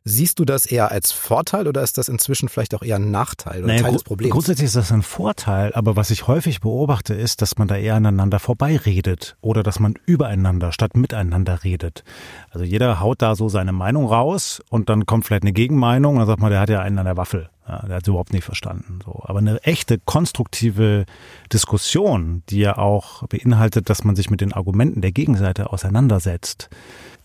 Siehst 0.09 0.39
du 0.39 0.45
das 0.45 0.67
eher 0.67 0.93
als 0.93 1.11
Vorteil 1.11 1.67
oder 1.67 1.83
ist 1.83 1.99
das 1.99 2.09
inzwischen 2.09 2.49
vielleicht 2.49 2.77
auch 2.77 2.83
eher 2.85 2.95
ein 2.95 3.11
Nachteil 3.11 3.65
oder 3.65 3.73
naja, 3.73 3.83
Teil 3.83 3.93
des 3.93 4.05
Problems? 4.05 4.31
Grundsätzlich 4.33 4.67
ist 4.67 4.77
das 4.77 4.93
ein 4.93 5.03
Vorteil, 5.03 5.73
aber 5.75 5.97
was 5.97 6.13
ich 6.13 6.29
häufig 6.29 6.61
beobachte, 6.61 7.13
ist, 7.13 7.43
dass 7.43 7.59
man 7.59 7.67
da 7.67 7.75
eher 7.77 7.97
aneinander 7.97 8.39
vorbeiredet 8.39 9.37
oder 9.41 9.65
dass 9.65 9.81
man 9.81 9.95
übereinander 10.07 10.71
statt 10.71 10.97
miteinander 10.97 11.65
redet. 11.65 12.05
Also 12.51 12.65
jeder 12.65 13.01
haut 13.01 13.21
da 13.21 13.35
so 13.35 13.49
seine 13.49 13.73
Meinung 13.73 14.07
raus 14.07 14.63
und 14.71 14.89
dann 14.91 15.07
kommt 15.07 15.27
vielleicht 15.27 15.43
eine 15.43 15.53
Gegenmeinung 15.53 16.15
und 16.15 16.19
dann 16.21 16.29
sagt 16.29 16.41
man, 16.41 16.53
der 16.53 16.61
hat 16.61 16.69
ja 16.69 16.79
einen 16.83 17.01
an 17.01 17.07
der 17.07 17.17
Waffel. 17.17 17.51
Ja, 17.69 17.85
der 17.85 17.97
hat 17.97 18.03
es 18.03 18.09
überhaupt 18.09 18.33
nicht 18.33 18.45
verstanden. 18.45 19.01
So. 19.05 19.23
Aber 19.25 19.41
eine 19.41 19.61
echte 19.65 19.99
konstruktive 19.99 21.05
Diskussion, 21.53 22.45
die 22.49 22.59
ja 22.59 22.79
auch 22.79 23.27
beinhaltet, 23.27 23.91
dass 23.91 24.05
man 24.05 24.15
sich 24.15 24.31
mit 24.31 24.41
den 24.41 24.53
Argumenten 24.53 25.01
der 25.01 25.11
Gegenseite 25.11 25.73
auseinandersetzt, 25.73 26.71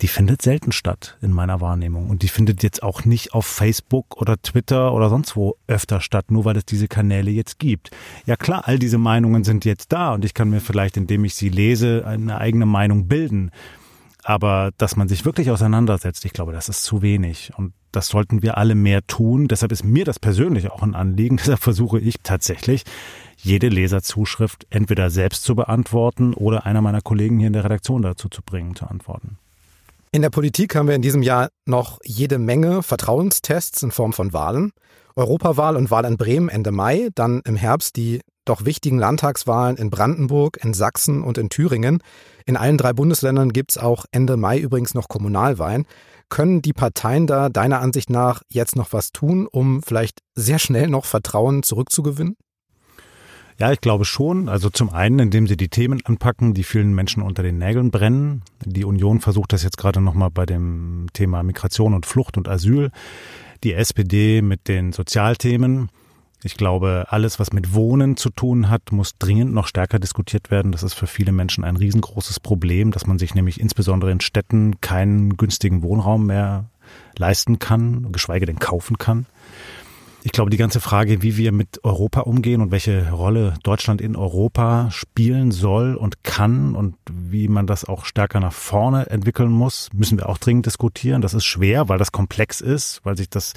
die 0.02 0.08
findet 0.08 0.42
selten 0.42 0.72
statt 0.72 1.18
in 1.22 1.32
meiner 1.32 1.62
Wahrnehmung. 1.62 2.10
Und 2.10 2.24
die 2.24 2.28
findet 2.28 2.64
jetzt 2.64 2.82
auch 2.82 3.06
nicht 3.06 3.36
auf 3.36 3.46
Facebook 3.46 4.20
oder 4.20 4.42
Twitter 4.42 4.94
oder 4.94 5.10
sonst 5.10 5.36
wo 5.36 5.58
öfter 5.68 6.02
statt, 6.02 6.32
nur 6.32 6.44
weil 6.44 6.58
es 6.58 6.66
diese 6.66 6.88
Kanäle 6.88 7.30
jetzt 7.30 7.60
gibt. 7.60 7.92
Ja 8.26 8.36
klar, 8.36 8.64
all 8.66 8.80
diese 8.80 8.98
Meinungen 8.98 9.44
sind 9.44 9.64
jetzt 9.64 9.94
da 9.94 10.14
und 10.14 10.26
ich 10.26 10.34
kann 10.34 10.50
mir 10.50 10.60
vielleicht, 10.62 10.98
indem 10.98 11.24
ich 11.24 11.36
sie 11.36 11.50
lese, 11.50 12.04
eine 12.08 12.40
eigene 12.40 12.66
Meinung 12.66 13.08
bilden. 13.08 13.52
Aber 14.24 14.72
dass 14.78 14.96
man 14.96 15.08
sich 15.08 15.24
wirklich 15.24 15.52
auseinandersetzt, 15.52 16.26
ich 16.26 16.34
glaube, 16.34 16.52
das 16.52 16.68
ist 16.68 16.84
zu 16.84 17.04
wenig. 17.04 17.52
Und 17.58 17.74
das 17.92 18.08
sollten 18.08 18.42
wir 18.42 18.58
alle 18.58 18.76
mehr 18.76 19.06
tun. 19.06 19.48
Deshalb 19.48 19.72
ist 19.72 19.84
mir 19.84 20.06
das 20.06 20.20
persönlich 20.20 20.72
auch 20.72 20.82
ein 20.82 20.96
Anliegen. 20.96 21.38
Deshalb 21.44 21.60
versuche 21.60 22.00
ich 22.00 22.16
tatsächlich, 22.24 22.84
jede 23.38 23.70
Leserzuschrift 23.70 24.68
entweder 24.70 25.10
selbst 25.10 25.44
zu 25.44 25.56
beantworten 25.56 26.34
oder 26.34 26.66
einer 26.66 26.82
meiner 26.82 27.02
Kollegen 27.02 27.40
hier 27.40 27.48
in 27.48 27.54
der 27.54 27.64
Redaktion 27.64 28.02
dazu 28.02 28.30
zu 28.30 28.42
bringen, 28.44 28.76
zu 28.76 28.86
antworten. 28.86 29.38
In 30.12 30.22
der 30.22 30.30
Politik 30.30 30.76
haben 30.76 30.88
wir 30.88 30.96
in 30.96 31.02
diesem 31.02 31.24
Jahr 31.24 31.50
noch 31.66 32.00
jede 32.04 32.38
Menge 32.38 32.84
Vertrauenstests 32.84 33.82
in 33.82 33.92
Form 33.92 34.14
von 34.14 34.34
Wahlen. 34.34 34.74
Europawahl 35.16 35.76
und 35.76 35.92
Wahl 35.92 36.06
in 36.06 36.18
Bremen 36.18 36.50
Ende 36.50 36.72
Mai, 36.72 37.10
dann 37.16 37.42
im 37.46 37.56
Herbst 37.56 37.96
die 37.96 38.22
doch 38.46 38.66
wichtigen 38.66 38.98
Landtagswahlen 38.98 39.78
in 39.78 39.90
Brandenburg, 39.90 40.58
in 40.64 40.74
Sachsen 40.74 41.24
und 41.24 41.38
in 41.38 41.50
Thüringen. 41.50 42.02
In 42.46 42.58
allen 42.58 42.78
drei 42.78 42.94
Bundesländern 42.94 43.54
gibt 43.54 43.72
es 43.72 43.78
auch 43.78 44.06
Ende 44.12 44.38
Mai 44.38 44.60
übrigens 44.60 44.94
noch 44.94 45.08
Kommunalwahlen. 45.08 45.86
Können 46.30 46.62
die 46.62 46.74
Parteien 46.74 47.28
da 47.28 47.50
deiner 47.50 47.82
Ansicht 47.82 48.10
nach 48.10 48.42
jetzt 48.50 48.76
noch 48.76 48.94
was 48.94 49.12
tun, 49.12 49.48
um 49.52 49.84
vielleicht 49.84 50.20
sehr 50.34 50.60
schnell 50.60 50.88
noch 50.88 51.06
Vertrauen 51.06 51.62
zurückzugewinnen? 51.62 52.38
Ja, 53.62 53.72
ich 53.72 53.82
glaube 53.82 54.06
schon. 54.06 54.50
Also 54.50 54.72
zum 54.72 54.90
einen, 54.90 55.20
indem 55.20 55.46
sie 55.46 55.56
die 55.56 55.70
Themen 55.70 56.02
anpacken, 56.04 56.56
die 56.56 56.64
vielen 56.64 56.96
Menschen 56.96 57.22
unter 57.22 57.44
den 57.44 57.60
Nägeln 57.60 57.92
brennen. 57.92 58.42
Die 58.66 58.86
Union 58.86 59.20
versucht 59.20 59.54
das 59.54 59.62
jetzt 59.62 59.78
gerade 59.78 60.02
nochmal 60.02 60.32
bei 60.32 60.48
dem 60.48 61.08
Thema 61.14 61.44
Migration 61.44 61.94
und 61.94 62.08
Flucht 62.08 62.38
und 62.38 62.48
Asyl. 62.48 62.90
Die 63.64 63.74
SPD 63.74 64.42
mit 64.42 64.68
den 64.68 64.94
Sozialthemen. 64.94 65.90
Ich 66.44 66.58
glaube, 66.58 67.06
alles, 67.10 67.40
was 67.40 67.54
mit 67.54 67.74
Wohnen 67.74 68.18
zu 68.18 68.32
tun 68.32 68.70
hat, 68.70 68.92
muss 68.92 69.18
dringend 69.20 69.54
noch 69.54 69.68
stärker 69.68 70.00
diskutiert 70.00 70.50
werden. 70.50 70.72
Das 70.72 70.82
ist 70.82 70.96
für 70.96 71.06
viele 71.06 71.32
Menschen 71.32 71.64
ein 71.64 71.76
riesengroßes 71.76 72.40
Problem, 72.40 72.92
dass 72.92 73.06
man 73.06 73.20
sich 73.20 73.36
nämlich 73.36 73.60
insbesondere 73.60 74.12
in 74.12 74.22
Städten 74.22 74.82
keinen 74.82 75.38
günstigen 75.38 75.84
Wohnraum 75.84 76.26
mehr 76.26 76.66
leisten 77.16 77.60
kann, 77.60 78.12
geschweige 78.12 78.48
denn 78.48 78.58
kaufen 78.58 78.98
kann. 78.98 79.28
Ich 80.24 80.32
glaube, 80.32 80.52
die 80.52 80.58
ganze 80.58 80.80
Frage, 80.80 81.24
wie 81.24 81.38
wir 81.38 81.52
mit 81.52 81.84
Europa 81.84 82.22
umgehen 82.22 82.62
und 82.62 82.70
welche 82.70 83.12
Rolle 83.12 83.56
Deutschland 83.64 84.02
in 84.02 84.16
Europa 84.16 84.90
spielen 84.92 85.52
soll 85.52 85.96
und 85.96 86.24
kann 86.24 86.76
und 86.76 86.96
wie 87.12 87.48
man 87.48 87.66
das 87.66 87.86
auch 87.86 88.06
stärker 88.06 88.40
nach 88.40 88.54
vorne 88.54 89.10
entwickeln 89.10 89.52
muss, 89.52 89.90
müssen 89.94 90.20
wir 90.20 90.30
auch 90.30 90.38
dringend 90.38 90.68
diskutieren. 90.68 91.22
Das 91.22 91.34
ist 91.34 91.46
schwer, 91.46 91.90
weil 91.90 91.98
das 91.98 92.12
komplex 92.12 92.62
ist, 92.62 93.02
weil 93.04 93.18
sich 93.18 93.30
das 93.30 93.54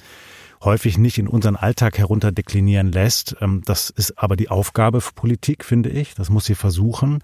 häufig 0.64 0.98
nicht 0.98 1.18
in 1.18 1.28
unseren 1.28 1.56
Alltag 1.56 1.98
herunterdeklinieren 1.98 2.90
lässt. 2.90 3.36
Ähm, 3.40 3.62
das 3.64 3.90
ist 3.90 4.18
aber 4.18 4.36
die 4.36 4.48
Aufgabe 4.48 5.00
für 5.00 5.12
Politik, 5.12 5.64
finde 5.64 5.90
ich. 5.90 6.14
Das 6.14 6.30
muss 6.30 6.46
sie 6.46 6.54
versuchen. 6.54 7.22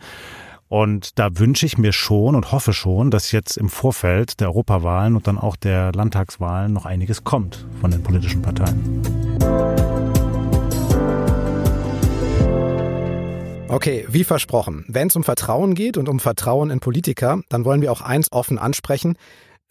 Und 0.68 1.18
da 1.18 1.37
wünsche 1.37 1.66
ich 1.66 1.78
mir 1.78 1.92
schon 1.92 2.37
und 2.37 2.52
hoffe 2.52 2.73
schon, 2.73 3.11
dass 3.11 3.32
jetzt 3.32 3.56
im 3.56 3.68
Vorfeld 3.68 4.38
der 4.40 4.49
Europawahlen 4.49 5.16
und 5.16 5.26
dann 5.26 5.37
auch 5.37 5.56
der 5.56 5.90
Landtagswahlen 5.92 6.73
noch 6.73 6.87
einiges 6.87 7.25
kommt 7.25 7.66
von 7.80 7.90
den 7.90 8.04
politischen 8.04 8.40
Parteien. 8.40 9.02
Okay, 13.66 14.04
wie 14.09 14.25
versprochen. 14.25 14.85
Wenn 14.88 15.09
es 15.09 15.16
um 15.16 15.25
Vertrauen 15.25 15.75
geht 15.75 15.97
und 15.97 16.09
um 16.09 16.20
Vertrauen 16.20 16.70
in 16.70 16.80
Politiker, 16.80 17.40
dann 17.49 17.64
wollen 17.64 17.82
wir 17.82 17.90
auch 17.90 18.00
eins 18.00 18.30
offen 18.30 18.59
ansprechen. 18.59 19.16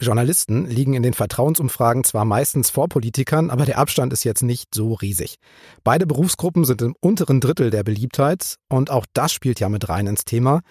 Journalisten 0.02 0.66
liegen 0.66 0.94
in 0.94 1.04
den 1.04 1.14
Vertrauensumfragen 1.14 2.06
zwar 2.06 2.24
meistens 2.24 2.70
vor 2.70 2.88
Politikern, 2.88 3.50
aber 3.50 3.66
der 3.66 3.78
Abstand 3.78 4.14
ist 4.14 4.24
jetzt 4.24 4.44
nicht 4.44 4.74
so 4.74 4.94
riesig. 4.94 5.36
Beide 5.84 6.08
Berufsgruppen 6.08 6.64
sind 6.64 6.82
im 6.82 6.96
unteren 7.02 7.42
Drittel 7.42 7.70
der 7.70 7.84
Beliebtheit 7.84 8.56
und 8.70 8.92
auch 8.92 9.06
das 9.14 9.34
spielt 9.34 9.60
ja 9.60 9.68
mit 9.68 9.90
rein 9.90 10.08
ins 10.08 10.24
Thema. 10.24 10.62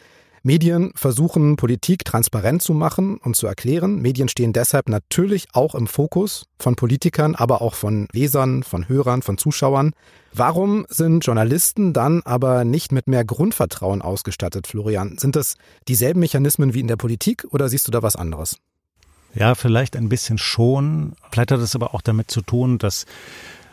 Medien 0.42 0.92
versuchen, 0.94 1.56
Politik 1.56 2.06
transparent 2.06 2.62
zu 2.62 2.72
machen 2.72 3.18
und 3.18 3.36
zu 3.36 3.46
erklären. 3.46 4.00
Medien 4.00 4.28
stehen 4.28 4.54
deshalb 4.54 4.88
natürlich 4.88 5.48
auch 5.52 5.74
im 5.74 5.86
Fokus 5.86 6.44
von 6.58 6.74
Politikern, 6.74 7.34
aber 7.34 7.60
auch 7.60 7.74
von 7.74 8.08
Lesern, 8.12 8.62
von 8.62 8.88
Hörern, 8.88 9.20
von 9.20 9.36
Zuschauern. 9.36 9.92
Warum 10.32 10.86
sind 10.88 11.26
Journalisten 11.26 11.92
dann 11.92 12.22
aber 12.22 12.64
nicht 12.64 12.92
mit 12.92 13.08
mehr 13.08 13.24
Grundvertrauen 13.24 14.00
ausgestattet, 14.00 14.66
Florian? 14.66 15.18
Sind 15.18 15.36
das 15.36 15.56
dieselben 15.86 16.20
Mechanismen 16.20 16.72
wie 16.72 16.80
in 16.80 16.88
der 16.88 16.96
Politik 16.96 17.46
oder 17.50 17.68
siehst 17.68 17.86
du 17.86 17.90
da 17.90 18.02
was 18.02 18.16
anderes? 18.16 18.56
Ja, 19.34 19.54
vielleicht 19.54 19.96
ein 19.96 20.08
bisschen 20.08 20.38
schon. 20.38 21.12
Vielleicht 21.30 21.52
hat 21.52 21.60
es 21.60 21.74
aber 21.74 21.94
auch 21.94 22.00
damit 22.00 22.30
zu 22.30 22.40
tun, 22.40 22.78
dass 22.78 23.06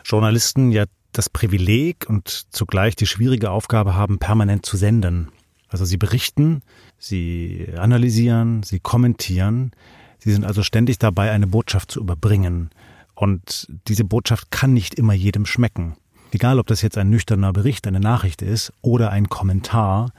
Journalisten 0.04 0.70
ja 0.70 0.84
das 1.12 1.30
Privileg 1.30 2.06
und 2.08 2.46
zugleich 2.50 2.94
die 2.94 3.06
schwierige 3.06 3.50
Aufgabe 3.50 3.94
haben, 3.94 4.18
permanent 4.18 4.66
zu 4.66 4.76
senden. 4.76 5.28
Also 5.68 5.84
sie 5.84 5.96
berichten, 5.96 6.62
sie 6.98 7.68
analysieren, 7.76 8.62
sie 8.62 8.80
kommentieren. 8.80 9.72
Sie 10.18 10.32
sind 10.32 10.44
also 10.44 10.62
ständig 10.62 10.98
dabei, 10.98 11.30
eine 11.30 11.46
Botschaft 11.46 11.90
zu 11.90 12.00
überbringen. 12.00 12.70
Und 13.14 13.66
diese 13.88 14.04
Botschaft 14.04 14.50
kann 14.50 14.72
nicht 14.72 14.94
immer 14.94 15.14
jedem 15.14 15.46
schmecken. 15.46 15.96
Egal, 16.32 16.58
ob 16.58 16.66
das 16.66 16.82
jetzt 16.82 16.98
ein 16.98 17.08
nüchterner 17.08 17.52
Bericht, 17.52 17.86
eine 17.86 18.00
Nachricht 18.00 18.42
ist 18.42 18.72
oder 18.82 19.10
ein 19.10 19.28
Kommentar, 19.28 20.12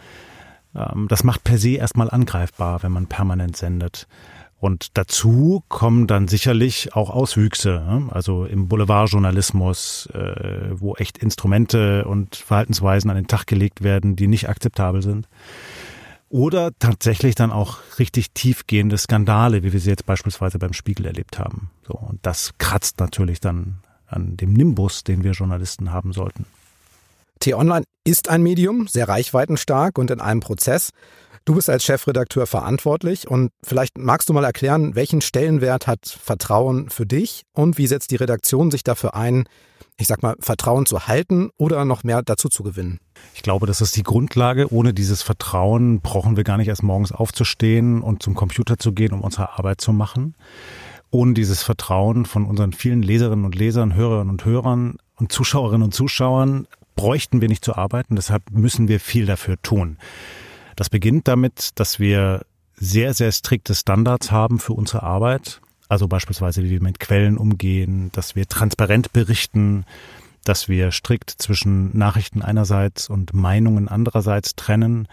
ähm, 0.75 1.07
das 1.09 1.23
macht 1.23 1.43
per 1.43 1.57
se 1.57 1.71
erstmal 1.71 2.09
angreifbar, 2.09 2.81
wenn 2.81 2.91
man 2.91 3.07
permanent 3.07 3.55
sendet. 3.55 4.07
Und 4.59 4.97
dazu 4.97 5.63
kommen 5.67 6.07
dann 6.07 6.27
sicherlich 6.27 6.95
auch 6.95 7.11
Auswüchse, 7.11 7.83
ne? 7.87 8.07
also 8.09 8.45
im 8.45 8.67
Boulevardjournalismus, 8.67 10.09
äh, 10.13 10.71
wo 10.71 10.95
echt 10.95 11.19
Instrumente 11.19 12.05
und 12.05 12.35
Verhaltensweisen 12.35 13.11
an 13.11 13.17
den 13.17 13.27
Tag 13.27 13.45
gelegt 13.45 13.83
werden, 13.83 14.15
die 14.15 14.27
nicht 14.27 14.49
akzeptabel 14.49 15.03
sind. 15.03 15.27
Oder 16.29 16.71
tatsächlich 16.79 17.35
dann 17.35 17.51
auch 17.51 17.77
richtig 17.99 18.31
tiefgehende 18.31 18.97
Skandale, 18.97 19.63
wie 19.63 19.73
wir 19.73 19.79
sie 19.79 19.91
jetzt 19.91 20.05
beispielsweise 20.05 20.59
beim 20.59 20.73
Spiegel 20.73 21.05
erlebt 21.05 21.39
haben. 21.39 21.69
So, 21.87 21.93
und 21.93 22.19
das 22.23 22.51
kratzt 22.57 22.99
natürlich 22.99 23.39
dann 23.39 23.79
an 24.07 24.37
dem 24.37 24.53
Nimbus, 24.53 25.03
den 25.03 25.23
wir 25.23 25.31
Journalisten 25.31 25.93
haben 25.93 26.13
sollten. 26.13 26.45
T-Online 27.39 27.83
ist 28.03 28.29
ein 28.29 28.41
Medium, 28.41 28.87
sehr 28.87 29.07
reichweitenstark 29.07 29.97
und 29.97 30.11
in 30.11 30.19
einem 30.19 30.39
Prozess. 30.39 30.89
Du 31.47 31.55
bist 31.55 31.69
als 31.69 31.85
Chefredakteur 31.85 32.45
verantwortlich 32.45 33.25
und 33.25 33.51
vielleicht 33.63 33.97
magst 33.97 34.27
du 34.27 34.33
mal 34.33 34.43
erklären, 34.43 34.95
welchen 34.95 35.21
Stellenwert 35.21 35.87
hat 35.87 36.05
Vertrauen 36.05 36.89
für 36.89 37.05
dich 37.05 37.43
und 37.53 37.77
wie 37.77 37.87
setzt 37.87 38.11
die 38.11 38.17
Redaktion 38.17 38.69
sich 38.69 38.83
dafür 38.83 39.15
ein, 39.15 39.45
ich 39.97 40.07
sag 40.07 40.21
mal, 40.21 40.35
Vertrauen 40.41 40.85
zu 40.85 41.07
halten 41.07 41.51
oder 41.57 41.85
noch 41.85 42.03
mehr 42.03 42.21
dazu 42.21 42.49
zu 42.49 42.63
gewinnen? 42.63 42.99
Ich 43.33 43.43
glaube, 43.43 43.65
das 43.65 43.79
ist 43.79 43.95
die 43.95 44.03
Grundlage. 44.03 44.73
Ohne 44.73 44.93
dieses 44.93 45.21
Vertrauen 45.21 46.01
brauchen 46.01 46.35
wir 46.35 46.43
gar 46.43 46.57
nicht 46.57 46.67
erst 46.67 46.83
morgens 46.83 47.13
aufzustehen 47.13 48.01
und 48.01 48.21
zum 48.21 48.35
Computer 48.35 48.77
zu 48.77 48.91
gehen, 48.91 49.13
um 49.13 49.21
unsere 49.21 49.57
Arbeit 49.57 49.79
zu 49.79 49.93
machen. 49.93 50.35
Ohne 51.11 51.33
dieses 51.33 51.63
Vertrauen 51.63 52.25
von 52.25 52.43
unseren 52.43 52.73
vielen 52.73 53.01
Leserinnen 53.01 53.45
und 53.45 53.55
Lesern, 53.55 53.95
Hörerinnen 53.95 54.31
und 54.31 54.43
Hörern 54.43 54.97
und 55.15 55.31
Zuschauerinnen 55.31 55.83
und 55.83 55.93
Zuschauern 55.93 56.67
bräuchten 56.97 57.39
wir 57.39 57.47
nicht 57.47 57.63
zu 57.63 57.73
arbeiten. 57.73 58.17
Deshalb 58.17 58.51
müssen 58.51 58.89
wir 58.89 58.99
viel 58.99 59.25
dafür 59.25 59.55
tun. 59.61 59.97
Das 60.77 60.89
beginnt 60.89 61.27
damit, 61.27 61.71
dass 61.75 61.99
wir 61.99 62.45
sehr, 62.75 63.15
sehr 63.15 63.31
strikte 63.31 63.73
Standards 63.73 64.31
haben 64.31 64.59
für 64.59 64.73
unsere 64.73 65.01
Arbeit. 65.01 65.59
Also 65.89 66.07
beispielsweise, 66.07 66.63
wie 66.63 66.69
wir 66.69 66.83
mit 66.83 66.99
Quellen 66.99 67.37
umgehen, 67.37 68.11
dass 68.13 68.35
wir 68.35 68.47
transparent 68.47 69.11
berichten, 69.11 69.85
dass 70.43 70.69
wir 70.69 70.91
strikt 70.91 71.31
zwischen 71.31 71.97
Nachrichten 71.97 72.43
einerseits 72.43 73.09
und 73.09 73.33
Meinungen 73.33 73.87
andererseits 73.87 74.55
trennen 74.55 75.07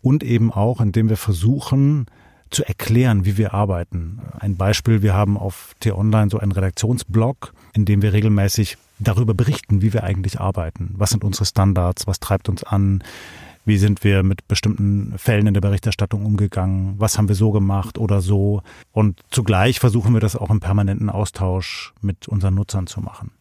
und 0.00 0.22
eben 0.22 0.50
auch, 0.50 0.80
indem 0.80 1.10
wir 1.10 1.18
versuchen 1.18 2.06
zu 2.48 2.64
erklären, 2.64 3.26
wie 3.26 3.36
wir 3.36 3.52
arbeiten. 3.52 4.22
Ein 4.38 4.56
Beispiel, 4.56 5.02
wir 5.02 5.12
haben 5.12 5.36
auf 5.36 5.74
T-Online 5.80 6.30
so 6.30 6.38
einen 6.38 6.52
Redaktionsblog, 6.52 7.52
in 7.74 7.84
dem 7.84 8.00
wir 8.00 8.14
regelmäßig 8.14 8.78
darüber 8.98 9.34
berichten, 9.34 9.82
wie 9.82 9.92
wir 9.92 10.02
eigentlich 10.02 10.40
arbeiten. 10.40 10.94
Was 10.96 11.10
sind 11.10 11.24
unsere 11.24 11.44
Standards? 11.44 12.06
Was 12.06 12.20
treibt 12.20 12.48
uns 12.48 12.64
an? 12.64 13.04
Wie 13.64 13.78
sind 13.78 14.04
wir 14.04 14.22
mit 14.22 14.48
bestimmten 14.48 15.14
Fällen 15.18 15.46
in 15.46 15.54
der 15.54 15.60
Berichterstattung 15.60 16.24
umgegangen? 16.24 16.94
Was 16.98 17.18
haben 17.18 17.28
wir 17.28 17.34
so 17.34 17.50
gemacht 17.50 17.98
oder 17.98 18.20
so? 18.20 18.62
Und 18.92 19.20
zugleich 19.30 19.80
versuchen 19.80 20.14
wir 20.14 20.20
das 20.20 20.36
auch 20.36 20.50
im 20.50 20.60
permanenten 20.60 21.10
Austausch 21.10 21.92
mit 22.00 22.28
unseren 22.28 22.54
Nutzern 22.54 22.86
zu 22.86 23.00
machen. 23.00 23.32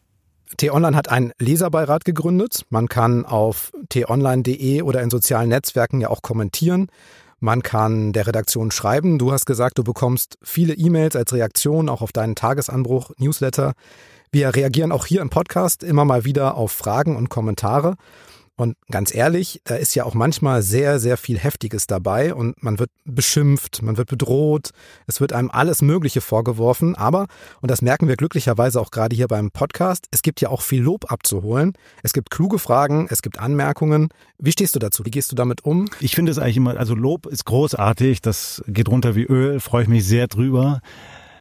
T-Online 0.57 0.97
hat 0.97 1.09
einen 1.09 1.31
Leserbeirat 1.39 2.05
gegründet. 2.05 2.65
Man 2.69 2.87
kann 2.87 3.25
auf 3.25 3.71
t-online.de 3.89 4.81
oder 4.81 5.01
in 5.01 5.09
sozialen 5.09 5.49
Netzwerken 5.49 6.01
ja 6.01 6.09
auch 6.09 6.21
kommentieren. 6.21 6.87
Man 7.39 7.63
kann 7.63 8.11
der 8.11 8.27
Redaktion 8.27 8.71
schreiben. 8.71 9.17
Du 9.17 9.31
hast 9.31 9.45
gesagt, 9.45 9.77
du 9.77 9.83
bekommst 9.83 10.37
viele 10.41 10.73
E-Mails 10.73 11.15
als 11.15 11.31
Reaktion 11.31 11.87
auch 11.87 12.01
auf 12.01 12.11
deinen 12.11 12.35
Tagesanbruch, 12.35 13.11
Newsletter. 13.17 13.73
Wir 14.31 14.53
reagieren 14.53 14.91
auch 14.91 15.05
hier 15.05 15.21
im 15.21 15.29
Podcast 15.29 15.83
immer 15.83 16.03
mal 16.03 16.25
wieder 16.25 16.55
auf 16.55 16.71
Fragen 16.71 17.15
und 17.15 17.29
Kommentare. 17.29 17.95
Und 18.59 18.75
ganz 18.91 19.15
ehrlich, 19.15 19.61
da 19.63 19.75
ist 19.75 19.95
ja 19.95 20.03
auch 20.03 20.13
manchmal 20.13 20.63
sehr, 20.63 20.99
sehr 20.99 21.15
viel 21.15 21.39
Heftiges 21.39 21.87
dabei 21.87 22.33
und 22.33 22.61
man 22.61 22.77
wird 22.77 22.89
beschimpft, 23.05 23.81
man 23.81 23.95
wird 23.95 24.09
bedroht, 24.09 24.71
es 25.07 25.21
wird 25.21 25.31
einem 25.31 25.49
alles 25.49 25.81
Mögliche 25.81 26.19
vorgeworfen. 26.19 26.93
Aber, 26.93 27.27
und 27.61 27.71
das 27.71 27.81
merken 27.81 28.09
wir 28.09 28.17
glücklicherweise 28.17 28.81
auch 28.81 28.91
gerade 28.91 29.15
hier 29.15 29.29
beim 29.29 29.51
Podcast, 29.51 30.07
es 30.11 30.21
gibt 30.23 30.41
ja 30.41 30.49
auch 30.49 30.61
viel 30.61 30.81
Lob 30.81 31.09
abzuholen. 31.09 31.71
Es 32.03 32.11
gibt 32.11 32.31
kluge 32.31 32.59
Fragen, 32.59 33.07
es 33.09 33.21
gibt 33.21 33.39
Anmerkungen. 33.39 34.09
Wie 34.37 34.51
stehst 34.51 34.75
du 34.75 34.79
dazu? 34.79 35.05
Wie 35.05 35.11
gehst 35.11 35.31
du 35.31 35.37
damit 35.37 35.63
um? 35.63 35.85
Ich 36.01 36.13
finde 36.13 36.33
es 36.33 36.37
eigentlich 36.37 36.57
immer, 36.57 36.77
also 36.77 36.95
Lob 36.95 37.27
ist 37.27 37.45
großartig, 37.45 38.21
das 38.21 38.61
geht 38.67 38.89
runter 38.89 39.15
wie 39.15 39.23
Öl, 39.23 39.61
freue 39.61 39.83
ich 39.83 39.89
mich 39.89 40.05
sehr 40.05 40.27
drüber. 40.27 40.81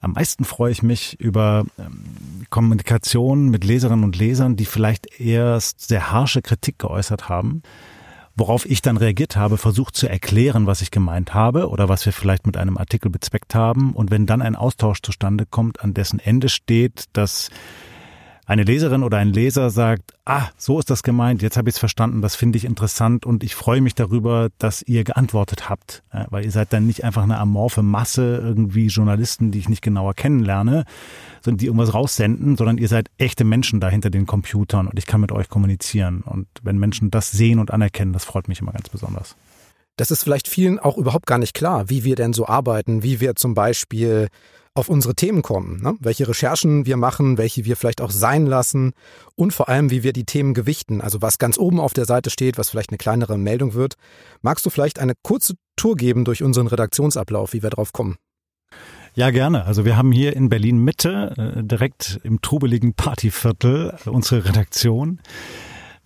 Am 0.01 0.13
meisten 0.13 0.45
freue 0.45 0.73
ich 0.73 0.83
mich 0.83 1.19
über 1.21 1.65
ähm, 1.79 2.05
Kommunikation 2.51 3.49
mit 3.49 3.65
Leserinnen 3.65 4.05
und 4.05 4.17
Lesern, 4.17 4.57
die 4.57 4.65
vielleicht 4.65 5.21
erst 5.21 5.89
sehr 5.89 6.13
harsche 6.13 6.43
Kritik 6.43 6.79
geäußert 6.79 7.29
haben, 7.29 7.63
worauf 8.37 8.65
ich 8.65 8.83
dann 8.83 8.97
reagiert 8.97 9.37
habe, 9.37 9.57
versucht 9.57 9.97
zu 9.97 10.09
erklären, 10.09 10.67
was 10.67 10.83
ich 10.83 10.91
gemeint 10.91 11.35
habe 11.35 11.69
oder 11.69 11.89
was 11.89 12.07
wir 12.07 12.13
vielleicht 12.13 12.47
mit 12.47 12.57
einem 12.57 12.79
Artikel 12.79 13.11
bezweckt 13.11 13.55
haben. 13.55 13.93
Und 13.93 14.11
wenn 14.11 14.27
dann 14.27 14.43
ein 14.43 14.57
Austausch 14.57 15.03
zustande 15.03 15.45
kommt, 15.47 15.81
an 15.83 15.95
dessen 15.95 16.21
Ende 16.21 16.49
steht, 16.49 17.05
dass 17.13 17.51
eine 18.49 18.63
Leserin 18.63 19.03
oder 19.03 19.19
ein 19.19 19.29
Leser 19.29 19.69
sagt, 19.69 20.15
ah, 20.25 20.49
so 20.57 20.79
ist 20.79 20.89
das 20.89 21.03
gemeint, 21.03 21.43
jetzt 21.43 21.59
habe 21.59 21.69
ich 21.69 21.75
es 21.75 21.79
verstanden, 21.79 22.23
das 22.23 22.35
finde 22.35 22.57
ich 22.57 22.65
interessant 22.65 23.27
und 23.27 23.45
ich 23.45 23.55
freue 23.55 23.83
mich 23.83 23.95
darüber, 23.95 24.49
dass 24.57 24.81
ihr 24.81 25.05
geantwortet 25.05 25.69
habt, 25.69 26.03
weil 26.31 26.47
ihr 26.47 26.51
seid 26.51 26.73
dann 26.73 26.87
nicht 26.87 27.05
einfach 27.05 27.25
eine 27.25 27.39
amorphe 27.39 27.83
Masse 27.83 28.41
irgendwie 28.43 28.87
Journalisten, 28.87 29.51
die 29.51 29.59
ich 29.59 29.69
nicht 29.69 29.83
genauer 29.83 30.15
kennenlerne, 30.15 30.87
sondern 31.43 31.59
die 31.59 31.67
irgendwas 31.67 31.93
raussenden, 31.93 32.57
sondern 32.57 32.79
ihr 32.79 32.89
seid 32.89 33.11
echte 33.19 33.45
Menschen 33.45 33.81
da 33.81 33.91
hinter 33.91 34.09
den 34.09 34.25
Computern 34.25 34.89
und 34.89 34.99
ich 34.99 35.05
kann 35.05 35.21
mit 35.21 35.31
euch 35.31 35.51
kommunizieren 35.51 36.23
und 36.23 36.49
wenn 36.63 36.79
Menschen 36.79 37.11
das 37.11 37.31
sehen 37.31 37.59
und 37.59 37.71
anerkennen, 37.71 38.15
das 38.15 38.25
freut 38.25 38.49
mich 38.49 38.63
immer 38.63 38.73
ganz 38.73 38.89
besonders. 38.89 39.37
Das 39.99 40.13
ist 40.13 40.23
vielleicht 40.23 40.47
vielen 40.47 40.79
auch 40.79 40.97
überhaupt 40.97 41.27
gar 41.27 41.39
nicht 41.39 41.55
klar, 41.55 41.91
wie 41.91 42.05
wir 42.05 42.15
denn 42.15 42.33
so 42.33 42.47
arbeiten, 42.47 43.03
wie 43.03 43.21
wir 43.21 43.35
zum 43.35 43.55
Beispiel 43.55 44.29
auf 44.73 44.89
unsere 44.89 45.17
Themen 45.17 45.43
kommen, 45.43 45.83
ne? 45.83 45.97
welche 45.99 46.29
Recherchen 46.29 46.87
wir 46.87 46.97
machen, 46.97 47.37
welche 47.37 47.65
wir 47.65 47.77
vielleicht 47.77 48.01
auch 48.01 48.13
sein 48.13 48.47
lassen 48.47 48.93
und 49.35 49.53
vor 49.53 49.69
allem, 49.69 49.91
wie 49.91 50.05
wir 50.05 50.13
die 50.13 50.25
Themen 50.25 50.55
gewichten, 50.55 51.01
also 51.01 51.21
was 51.21 51.39
ganz 51.39 51.59
oben 51.59 51.81
auf 51.81 51.95
der 51.95 52.05
Seite 52.05 52.31
steht, 52.31 52.59
was 52.59 52.71
vielleicht 52.71 52.91
eine 52.91 52.99
kleinere 52.99 53.39
Meldung 53.39 53.75
wird. 53.75 53.95
Magst 54.41 54.65
du 54.65 54.71
vielleicht 54.71 55.01
eine 55.01 55.15
kurze 55.25 55.55
Tour 55.75 55.97
geben 55.97 56.25
durch 56.25 56.45
unseren 56.45 56.69
Redaktionsablauf, 56.69 57.53
wie 57.53 57.65
wir 57.65 57.71
drauf 57.71 57.93
kommen? 57.93 58.19
Ja, 59.15 59.31
gerne. 59.31 59.65
Also 59.65 59.85
wir 59.85 59.97
haben 59.97 60.13
hier 60.13 60.37
in 60.37 60.49
Berlin 60.49 60.79
Mitte, 60.79 61.35
äh, 61.57 61.65
direkt 61.65 62.21
im 62.23 62.41
trubeligen 62.41 62.95
Partyviertel, 62.95 63.99
unsere 64.05 64.45
Redaktion 64.45 65.19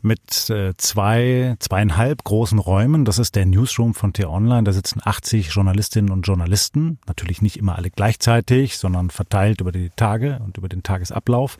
mit 0.03 0.51
äh, 0.51 0.75
zwei, 0.77 1.57
zweieinhalb 1.59 2.25
großen 2.25 2.59
Räumen. 2.59 3.05
Das 3.05 3.19
ist 3.19 3.35
der 3.37 3.47
Newsroom 3.47 3.95
von 3.95 4.13
T-Online. 4.13 4.65
Da 4.65 4.73
sitzen 4.73 5.01
80 5.03 5.51
Journalistinnen 5.51 6.11
und 6.11 6.23
Journalisten. 6.23 6.99
Natürlich 7.07 7.43
nicht 7.43 7.57
immer 7.57 7.77
alle 7.77 7.91
gleichzeitig, 7.91 8.79
sondern 8.79 9.11
verteilt 9.11 9.61
über 9.61 9.73
die 9.73 9.91
Tage 9.95 10.41
und 10.45 10.59
über 10.59 10.69
den 10.69 10.83
Tagesablauf. 10.83 11.59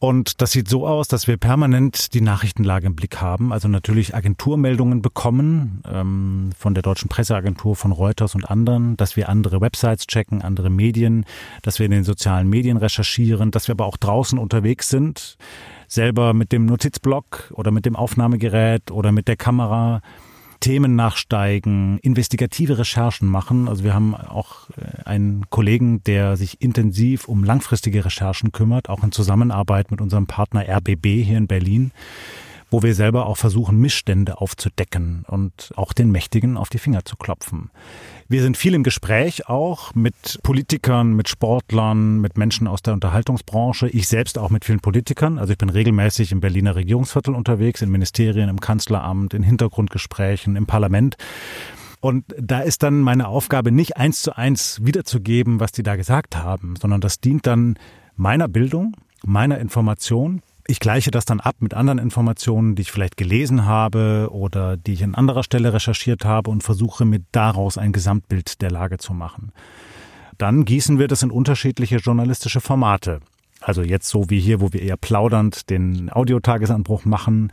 Und 0.00 0.40
das 0.40 0.52
sieht 0.52 0.66
so 0.66 0.86
aus, 0.86 1.08
dass 1.08 1.26
wir 1.26 1.36
permanent 1.36 2.14
die 2.14 2.22
Nachrichtenlage 2.22 2.86
im 2.86 2.96
Blick 2.96 3.20
haben. 3.20 3.52
Also 3.52 3.68
natürlich 3.68 4.14
Agenturmeldungen 4.14 5.02
bekommen 5.02 5.82
ähm, 5.86 6.52
von 6.58 6.72
der 6.72 6.82
deutschen 6.82 7.10
Presseagentur, 7.10 7.76
von 7.76 7.92
Reuters 7.92 8.34
und 8.34 8.50
anderen, 8.50 8.96
dass 8.96 9.16
wir 9.16 9.28
andere 9.28 9.60
Websites 9.60 10.06
checken, 10.06 10.40
andere 10.40 10.70
Medien, 10.70 11.26
dass 11.60 11.78
wir 11.78 11.84
in 11.84 11.92
den 11.92 12.04
sozialen 12.04 12.48
Medien 12.48 12.78
recherchieren, 12.78 13.50
dass 13.50 13.68
wir 13.68 13.74
aber 13.74 13.84
auch 13.84 13.98
draußen 13.98 14.38
unterwegs 14.38 14.88
sind 14.88 15.36
selber 15.90 16.32
mit 16.32 16.52
dem 16.52 16.66
Notizblock 16.66 17.52
oder 17.54 17.70
mit 17.72 17.84
dem 17.84 17.96
Aufnahmegerät 17.96 18.90
oder 18.90 19.12
mit 19.12 19.28
der 19.28 19.36
Kamera 19.36 20.00
Themen 20.60 20.94
nachsteigen, 20.94 21.98
investigative 22.02 22.78
Recherchen 22.78 23.26
machen. 23.26 23.66
Also 23.66 23.82
wir 23.82 23.94
haben 23.94 24.14
auch 24.14 24.68
äh, 24.70 25.04
einen 25.04 25.48
Kollegen, 25.48 26.04
der 26.04 26.36
sich 26.36 26.60
intensiv 26.60 27.28
um 27.28 27.44
langfristige 27.44 28.04
Recherchen 28.04 28.52
kümmert, 28.52 28.90
auch 28.90 29.02
in 29.02 29.10
Zusammenarbeit 29.10 29.90
mit 29.90 30.02
unserem 30.02 30.26
Partner 30.26 30.66
RBB 30.68 31.24
hier 31.24 31.38
in 31.38 31.46
Berlin, 31.46 31.92
wo 32.70 32.82
wir 32.82 32.94
selber 32.94 33.26
auch 33.26 33.36
versuchen, 33.36 33.78
Missstände 33.78 34.40
aufzudecken 34.40 35.24
und 35.26 35.72
auch 35.76 35.92
den 35.92 36.10
Mächtigen 36.10 36.56
auf 36.56 36.68
die 36.68 36.78
Finger 36.78 37.04
zu 37.04 37.16
klopfen. 37.16 37.70
Wir 38.28 38.42
sind 38.42 38.56
viel 38.56 38.74
im 38.74 38.84
Gespräch 38.84 39.48
auch 39.48 39.94
mit 39.94 40.38
Politikern, 40.42 41.14
mit 41.14 41.28
Sportlern, 41.28 42.20
mit 42.20 42.38
Menschen 42.38 42.68
aus 42.68 42.80
der 42.82 42.94
Unterhaltungsbranche. 42.94 43.88
Ich 43.88 44.06
selbst 44.06 44.38
auch 44.38 44.50
mit 44.50 44.64
vielen 44.64 44.80
Politikern. 44.80 45.38
Also 45.38 45.52
ich 45.52 45.58
bin 45.58 45.68
regelmäßig 45.68 46.30
im 46.30 46.40
Berliner 46.40 46.76
Regierungsviertel 46.76 47.34
unterwegs, 47.34 47.82
in 47.82 47.90
Ministerien, 47.90 48.48
im 48.48 48.60
Kanzleramt, 48.60 49.34
in 49.34 49.42
Hintergrundgesprächen, 49.42 50.54
im 50.54 50.66
Parlament. 50.66 51.16
Und 52.00 52.24
da 52.38 52.60
ist 52.60 52.82
dann 52.82 53.00
meine 53.00 53.28
Aufgabe, 53.28 53.72
nicht 53.72 53.96
eins 53.96 54.22
zu 54.22 54.36
eins 54.36 54.80
wiederzugeben, 54.82 55.60
was 55.60 55.72
die 55.72 55.82
da 55.82 55.96
gesagt 55.96 56.36
haben, 56.36 56.76
sondern 56.76 57.00
das 57.00 57.20
dient 57.20 57.46
dann 57.46 57.76
meiner 58.16 58.48
Bildung, 58.48 58.96
meiner 59.22 59.58
Information 59.58 60.40
ich 60.70 60.80
gleiche 60.80 61.10
das 61.10 61.24
dann 61.24 61.40
ab 61.40 61.56
mit 61.58 61.74
anderen 61.74 61.98
Informationen, 61.98 62.76
die 62.76 62.82
ich 62.82 62.92
vielleicht 62.92 63.16
gelesen 63.16 63.66
habe 63.66 64.28
oder 64.30 64.76
die 64.76 64.92
ich 64.92 65.02
an 65.02 65.16
anderer 65.16 65.42
Stelle 65.42 65.72
recherchiert 65.72 66.24
habe 66.24 66.48
und 66.48 66.62
versuche 66.62 67.04
mir 67.04 67.20
daraus 67.32 67.76
ein 67.76 67.92
Gesamtbild 67.92 68.62
der 68.62 68.70
Lage 68.70 68.98
zu 68.98 69.12
machen. 69.12 69.52
Dann 70.38 70.64
gießen 70.64 70.98
wir 70.98 71.08
das 71.08 71.22
in 71.22 71.30
unterschiedliche 71.30 71.96
journalistische 71.96 72.60
Formate. 72.60 73.20
Also 73.62 73.82
jetzt 73.82 74.08
so 74.08 74.30
wie 74.30 74.40
hier, 74.40 74.62
wo 74.62 74.72
wir 74.72 74.80
eher 74.80 74.96
plaudernd 74.96 75.68
den 75.68 76.10
Audiotagesanbruch 76.10 77.04
machen. 77.04 77.52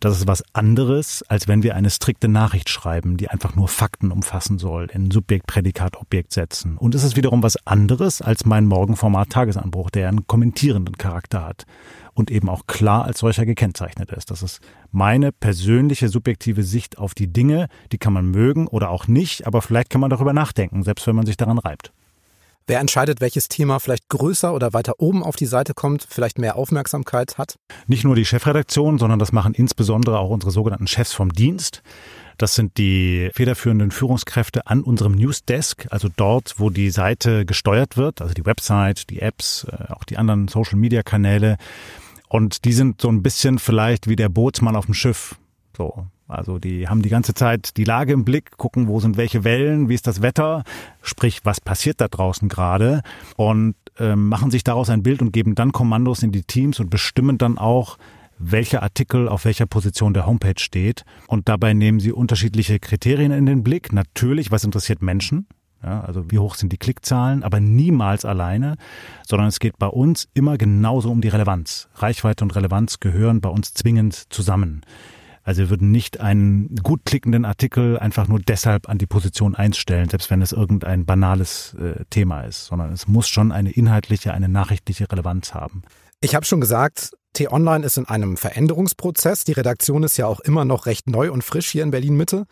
Das 0.00 0.16
ist 0.16 0.26
was 0.26 0.42
anderes, 0.52 1.22
als 1.28 1.46
wenn 1.46 1.62
wir 1.62 1.76
eine 1.76 1.90
strikte 1.90 2.26
Nachricht 2.26 2.68
schreiben, 2.68 3.16
die 3.16 3.28
einfach 3.28 3.54
nur 3.54 3.68
Fakten 3.68 4.10
umfassen 4.10 4.58
soll, 4.58 4.88
in 4.92 5.12
Subjekt, 5.12 5.46
Prädikat, 5.46 5.96
Objekt 5.96 6.32
setzen. 6.32 6.76
Und 6.76 6.96
es 6.96 7.04
ist 7.04 7.16
wiederum 7.16 7.44
was 7.44 7.56
anderes 7.68 8.20
als 8.20 8.44
mein 8.44 8.66
Morgenformat 8.66 9.30
Tagesanbruch, 9.30 9.90
der 9.90 10.08
einen 10.08 10.26
kommentierenden 10.26 10.98
Charakter 10.98 11.44
hat 11.44 11.66
und 12.14 12.30
eben 12.30 12.48
auch 12.48 12.66
klar 12.66 13.04
als 13.04 13.18
solcher 13.18 13.44
gekennzeichnet 13.46 14.10
ist. 14.12 14.30
Das 14.30 14.42
ist 14.42 14.60
meine 14.90 15.32
persönliche 15.32 16.08
subjektive 16.08 16.62
Sicht 16.62 16.98
auf 16.98 17.14
die 17.14 17.32
Dinge, 17.32 17.68
die 17.92 17.98
kann 17.98 18.12
man 18.12 18.30
mögen 18.30 18.66
oder 18.66 18.90
auch 18.90 19.06
nicht, 19.08 19.46
aber 19.46 19.62
vielleicht 19.62 19.90
kann 19.90 20.00
man 20.00 20.10
darüber 20.10 20.32
nachdenken, 20.32 20.82
selbst 20.82 21.06
wenn 21.06 21.16
man 21.16 21.26
sich 21.26 21.36
daran 21.36 21.58
reibt. 21.58 21.92
Wer 22.66 22.80
entscheidet, 22.80 23.20
welches 23.20 23.48
Thema 23.48 23.78
vielleicht 23.78 24.08
größer 24.08 24.54
oder 24.54 24.72
weiter 24.72 24.94
oben 24.98 25.22
auf 25.22 25.36
die 25.36 25.44
Seite 25.44 25.74
kommt, 25.74 26.06
vielleicht 26.08 26.38
mehr 26.38 26.56
Aufmerksamkeit 26.56 27.36
hat? 27.36 27.56
Nicht 27.86 28.04
nur 28.04 28.16
die 28.16 28.24
Chefredaktion, 28.24 28.96
sondern 28.96 29.18
das 29.18 29.32
machen 29.32 29.52
insbesondere 29.52 30.18
auch 30.18 30.30
unsere 30.30 30.50
sogenannten 30.50 30.86
Chefs 30.86 31.12
vom 31.12 31.30
Dienst. 31.30 31.82
Das 32.38 32.54
sind 32.54 32.78
die 32.78 33.30
federführenden 33.34 33.90
Führungskräfte 33.90 34.66
an 34.66 34.82
unserem 34.82 35.12
Newsdesk, 35.12 35.86
also 35.90 36.08
dort, 36.16 36.54
wo 36.56 36.70
die 36.70 36.88
Seite 36.88 37.44
gesteuert 37.44 37.98
wird, 37.98 38.22
also 38.22 38.32
die 38.32 38.46
Website, 38.46 39.10
die 39.10 39.20
Apps, 39.20 39.66
äh, 39.70 39.92
auch 39.92 40.04
die 40.04 40.16
anderen 40.16 40.48
Social-Media-Kanäle. 40.48 41.58
Und 42.28 42.64
die 42.64 42.72
sind 42.72 43.00
so 43.00 43.08
ein 43.08 43.22
bisschen 43.22 43.58
vielleicht 43.58 44.08
wie 44.08 44.16
der 44.16 44.28
Bootsmann 44.28 44.76
auf 44.76 44.86
dem 44.86 44.94
Schiff. 44.94 45.36
So, 45.76 46.06
also 46.26 46.58
die 46.58 46.88
haben 46.88 47.02
die 47.02 47.08
ganze 47.08 47.34
Zeit 47.34 47.76
die 47.76 47.84
Lage 47.84 48.12
im 48.12 48.24
Blick, 48.24 48.56
gucken, 48.56 48.88
wo 48.88 48.98
sind 49.00 49.16
welche 49.16 49.44
Wellen, 49.44 49.88
wie 49.88 49.94
ist 49.94 50.06
das 50.06 50.22
Wetter, 50.22 50.64
sprich, 51.02 51.40
was 51.44 51.60
passiert 51.60 52.00
da 52.00 52.08
draußen 52.08 52.48
gerade 52.48 53.02
und 53.36 53.74
äh, 53.98 54.16
machen 54.16 54.50
sich 54.50 54.64
daraus 54.64 54.88
ein 54.88 55.02
Bild 55.02 55.20
und 55.20 55.32
geben 55.32 55.54
dann 55.54 55.72
Kommandos 55.72 56.22
in 56.22 56.32
die 56.32 56.42
Teams 56.42 56.80
und 56.80 56.90
bestimmen 56.90 57.38
dann 57.38 57.58
auch, 57.58 57.98
welcher 58.38 58.82
Artikel 58.82 59.28
auf 59.28 59.44
welcher 59.44 59.66
Position 59.66 60.12
der 60.12 60.26
Homepage 60.26 60.58
steht. 60.58 61.04
Und 61.28 61.48
dabei 61.48 61.72
nehmen 61.72 62.00
sie 62.00 62.12
unterschiedliche 62.12 62.80
Kriterien 62.80 63.30
in 63.30 63.46
den 63.46 63.62
Blick. 63.62 63.92
Natürlich, 63.92 64.50
was 64.50 64.64
interessiert 64.64 65.02
Menschen? 65.02 65.46
Ja, 65.84 66.00
also 66.00 66.30
wie 66.30 66.38
hoch 66.38 66.54
sind 66.54 66.72
die 66.72 66.78
Klickzahlen, 66.78 67.42
aber 67.42 67.60
niemals 67.60 68.24
alleine, 68.24 68.76
sondern 69.28 69.48
es 69.48 69.58
geht 69.58 69.78
bei 69.78 69.86
uns 69.86 70.28
immer 70.32 70.56
genauso 70.56 71.10
um 71.10 71.20
die 71.20 71.28
Relevanz. 71.28 71.88
Reichweite 71.96 72.42
und 72.42 72.56
Relevanz 72.56 73.00
gehören 73.00 73.42
bei 73.42 73.50
uns 73.50 73.74
zwingend 73.74 74.32
zusammen. 74.32 74.80
Also 75.42 75.60
wir 75.60 75.70
würden 75.70 75.90
nicht 75.90 76.20
einen 76.20 76.74
gut 76.76 77.04
klickenden 77.04 77.44
Artikel 77.44 77.98
einfach 77.98 78.28
nur 78.28 78.40
deshalb 78.40 78.88
an 78.88 78.96
die 78.96 79.06
Position 79.06 79.54
einstellen, 79.54 80.08
selbst 80.08 80.30
wenn 80.30 80.40
es 80.40 80.52
irgendein 80.52 81.04
banales 81.04 81.74
äh, 81.74 82.02
Thema 82.08 82.42
ist, 82.42 82.64
sondern 82.64 82.90
es 82.90 83.06
muss 83.06 83.28
schon 83.28 83.52
eine 83.52 83.70
inhaltliche, 83.70 84.32
eine 84.32 84.48
nachrichtliche 84.48 85.10
Relevanz 85.12 85.52
haben. 85.52 85.82
Ich 86.22 86.34
habe 86.34 86.46
schon 86.46 86.62
gesagt, 86.62 87.10
T-Online 87.34 87.84
ist 87.84 87.98
in 87.98 88.08
einem 88.08 88.38
Veränderungsprozess. 88.38 89.44
Die 89.44 89.52
Redaktion 89.52 90.02
ist 90.02 90.16
ja 90.16 90.26
auch 90.26 90.40
immer 90.40 90.64
noch 90.64 90.86
recht 90.86 91.10
neu 91.10 91.30
und 91.30 91.44
frisch 91.44 91.68
hier 91.68 91.82
in 91.82 91.90
Berlin 91.90 92.16
Mitte. 92.16 92.46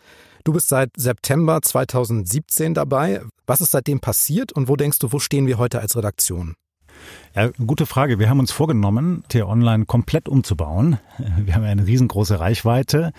Du 0.45 0.51
bist 0.51 0.67
seit 0.67 0.89
September 0.97 1.61
2017 1.61 2.73
dabei. 2.73 3.21
Was 3.47 3.61
ist 3.61 3.71
seitdem 3.71 4.01
passiert 4.01 4.51
und 4.51 4.67
wo 4.67 4.75
denkst 4.75 4.99
du, 4.99 5.13
wo 5.13 5.19
stehen 5.19 5.47
wir 5.47 5.57
heute 5.57 5.79
als 5.79 5.95
Redaktion? 5.95 6.55
Ja, 7.33 7.49
gute 7.65 7.85
Frage. 7.85 8.19
Wir 8.19 8.29
haben 8.29 8.39
uns 8.39 8.51
vorgenommen, 8.51 9.23
T-Online 9.29 9.85
komplett 9.85 10.27
umzubauen. 10.27 10.99
Wir 11.37 11.55
haben 11.55 11.63
eine 11.63 11.87
riesengroße 11.87 12.41
Reichweite, 12.41 13.13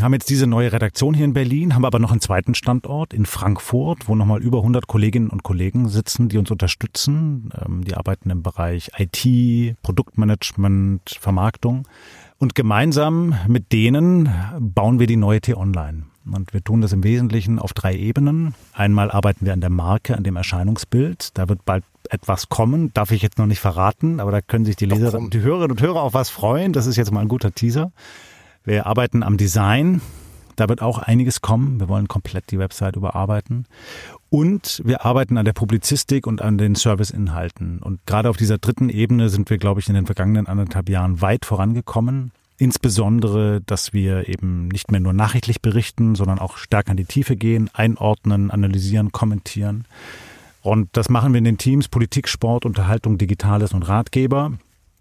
haben 0.00 0.14
jetzt 0.14 0.30
diese 0.30 0.46
neue 0.46 0.72
Redaktion 0.72 1.12
hier 1.12 1.26
in 1.26 1.34
Berlin, 1.34 1.74
haben 1.74 1.84
aber 1.84 1.98
noch 1.98 2.12
einen 2.12 2.20
zweiten 2.20 2.54
Standort 2.54 3.12
in 3.12 3.26
Frankfurt, 3.26 4.08
wo 4.08 4.14
nochmal 4.14 4.42
über 4.42 4.58
100 4.58 4.86
Kolleginnen 4.86 5.28
und 5.28 5.42
Kollegen 5.42 5.88
sitzen, 5.88 6.30
die 6.30 6.38
uns 6.38 6.50
unterstützen. 6.50 7.50
Ähm, 7.62 7.84
die 7.84 7.94
arbeiten 7.94 8.30
im 8.30 8.42
Bereich 8.42 8.90
IT, 8.96 9.76
Produktmanagement, 9.82 11.18
Vermarktung. 11.20 11.86
Und 12.38 12.54
gemeinsam 12.54 13.34
mit 13.46 13.70
denen 13.72 14.30
bauen 14.58 14.98
wir 14.98 15.06
die 15.06 15.16
neue 15.16 15.42
T-Online. 15.42 16.04
Und 16.24 16.54
wir 16.54 16.62
tun 16.62 16.80
das 16.80 16.92
im 16.92 17.04
Wesentlichen 17.04 17.58
auf 17.58 17.72
drei 17.72 17.94
Ebenen. 17.94 18.54
Einmal 18.72 19.10
arbeiten 19.10 19.44
wir 19.44 19.52
an 19.52 19.60
der 19.60 19.70
Marke, 19.70 20.16
an 20.16 20.22
dem 20.22 20.36
Erscheinungsbild. 20.36 21.36
Da 21.36 21.48
wird 21.48 21.64
bald 21.64 21.84
etwas 22.08 22.48
kommen, 22.48 22.92
darf 22.94 23.10
ich 23.10 23.22
jetzt 23.22 23.38
noch 23.38 23.46
nicht 23.46 23.60
verraten, 23.60 24.20
aber 24.20 24.30
da 24.32 24.40
können 24.40 24.64
sich 24.64 24.76
die 24.76 24.86
Leser, 24.86 25.20
die 25.32 25.40
Hörerinnen 25.40 25.72
und 25.72 25.82
Hörer 25.82 26.02
auf 26.02 26.14
was 26.14 26.30
freuen. 26.30 26.72
Das 26.72 26.86
ist 26.86 26.96
jetzt 26.96 27.12
mal 27.12 27.20
ein 27.20 27.28
guter 27.28 27.52
Teaser. 27.52 27.92
Wir 28.64 28.86
arbeiten 28.86 29.22
am 29.22 29.36
Design. 29.36 30.00
Da 30.56 30.68
wird 30.68 30.82
auch 30.82 30.98
einiges 30.98 31.40
kommen. 31.40 31.80
Wir 31.80 31.88
wollen 31.88 32.08
komplett 32.08 32.50
die 32.50 32.58
Website 32.58 32.96
überarbeiten. 32.96 33.66
Und 34.28 34.82
wir 34.84 35.04
arbeiten 35.04 35.36
an 35.36 35.44
der 35.44 35.52
Publizistik 35.52 36.26
und 36.26 36.42
an 36.42 36.58
den 36.58 36.74
Serviceinhalten. 36.74 37.80
Und 37.80 38.06
gerade 38.06 38.30
auf 38.30 38.36
dieser 38.36 38.58
dritten 38.58 38.88
Ebene 38.88 39.28
sind 39.28 39.50
wir, 39.50 39.58
glaube 39.58 39.80
ich, 39.80 39.88
in 39.88 39.94
den 39.94 40.06
vergangenen 40.06 40.46
anderthalb 40.46 40.88
Jahren 40.88 41.20
weit 41.20 41.44
vorangekommen. 41.44 42.32
Insbesondere, 42.58 43.60
dass 43.66 43.92
wir 43.92 44.28
eben 44.28 44.68
nicht 44.68 44.92
mehr 44.92 45.00
nur 45.00 45.12
nachrichtlich 45.12 45.60
berichten, 45.60 46.14
sondern 46.14 46.38
auch 46.38 46.58
stärker 46.58 46.92
in 46.92 46.96
die 46.96 47.06
Tiefe 47.06 47.36
gehen, 47.36 47.70
einordnen, 47.72 48.50
analysieren, 48.50 49.10
kommentieren. 49.10 49.84
Und 50.60 50.88
das 50.92 51.08
machen 51.08 51.32
wir 51.32 51.38
in 51.38 51.44
den 51.44 51.58
Teams 51.58 51.88
Politik, 51.88 52.28
Sport, 52.28 52.64
Unterhaltung, 52.64 53.18
Digitales 53.18 53.72
und 53.72 53.82
Ratgeber. 53.82 54.52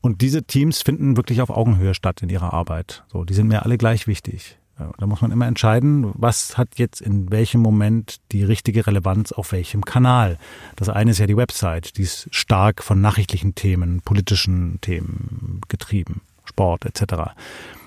Und 0.01 0.21
diese 0.21 0.43
Teams 0.43 0.81
finden 0.81 1.15
wirklich 1.15 1.41
auf 1.41 1.49
Augenhöhe 1.49 1.93
statt 1.93 2.21
in 2.21 2.29
ihrer 2.29 2.53
Arbeit. 2.53 3.03
So, 3.11 3.23
die 3.23 3.33
sind 3.33 3.47
mir 3.47 3.63
alle 3.63 3.77
gleich 3.77 4.07
wichtig. 4.07 4.57
Da 4.97 5.05
muss 5.05 5.21
man 5.21 5.31
immer 5.31 5.45
entscheiden, 5.45 6.11
was 6.15 6.57
hat 6.57 6.79
jetzt 6.79 7.01
in 7.01 7.29
welchem 7.29 7.61
Moment 7.61 8.17
die 8.31 8.43
richtige 8.43 8.87
Relevanz 8.87 9.31
auf 9.31 9.51
welchem 9.51 9.85
Kanal. 9.85 10.39
Das 10.75 10.89
eine 10.89 11.11
ist 11.11 11.19
ja 11.19 11.27
die 11.27 11.37
Website, 11.37 11.97
die 11.97 12.03
ist 12.03 12.27
stark 12.31 12.83
von 12.83 12.99
nachrichtlichen 12.99 13.53
Themen, 13.53 14.01
politischen 14.01 14.79
Themen 14.81 15.61
getrieben. 15.67 16.21
Sport 16.45 16.85
etc. 16.85 17.31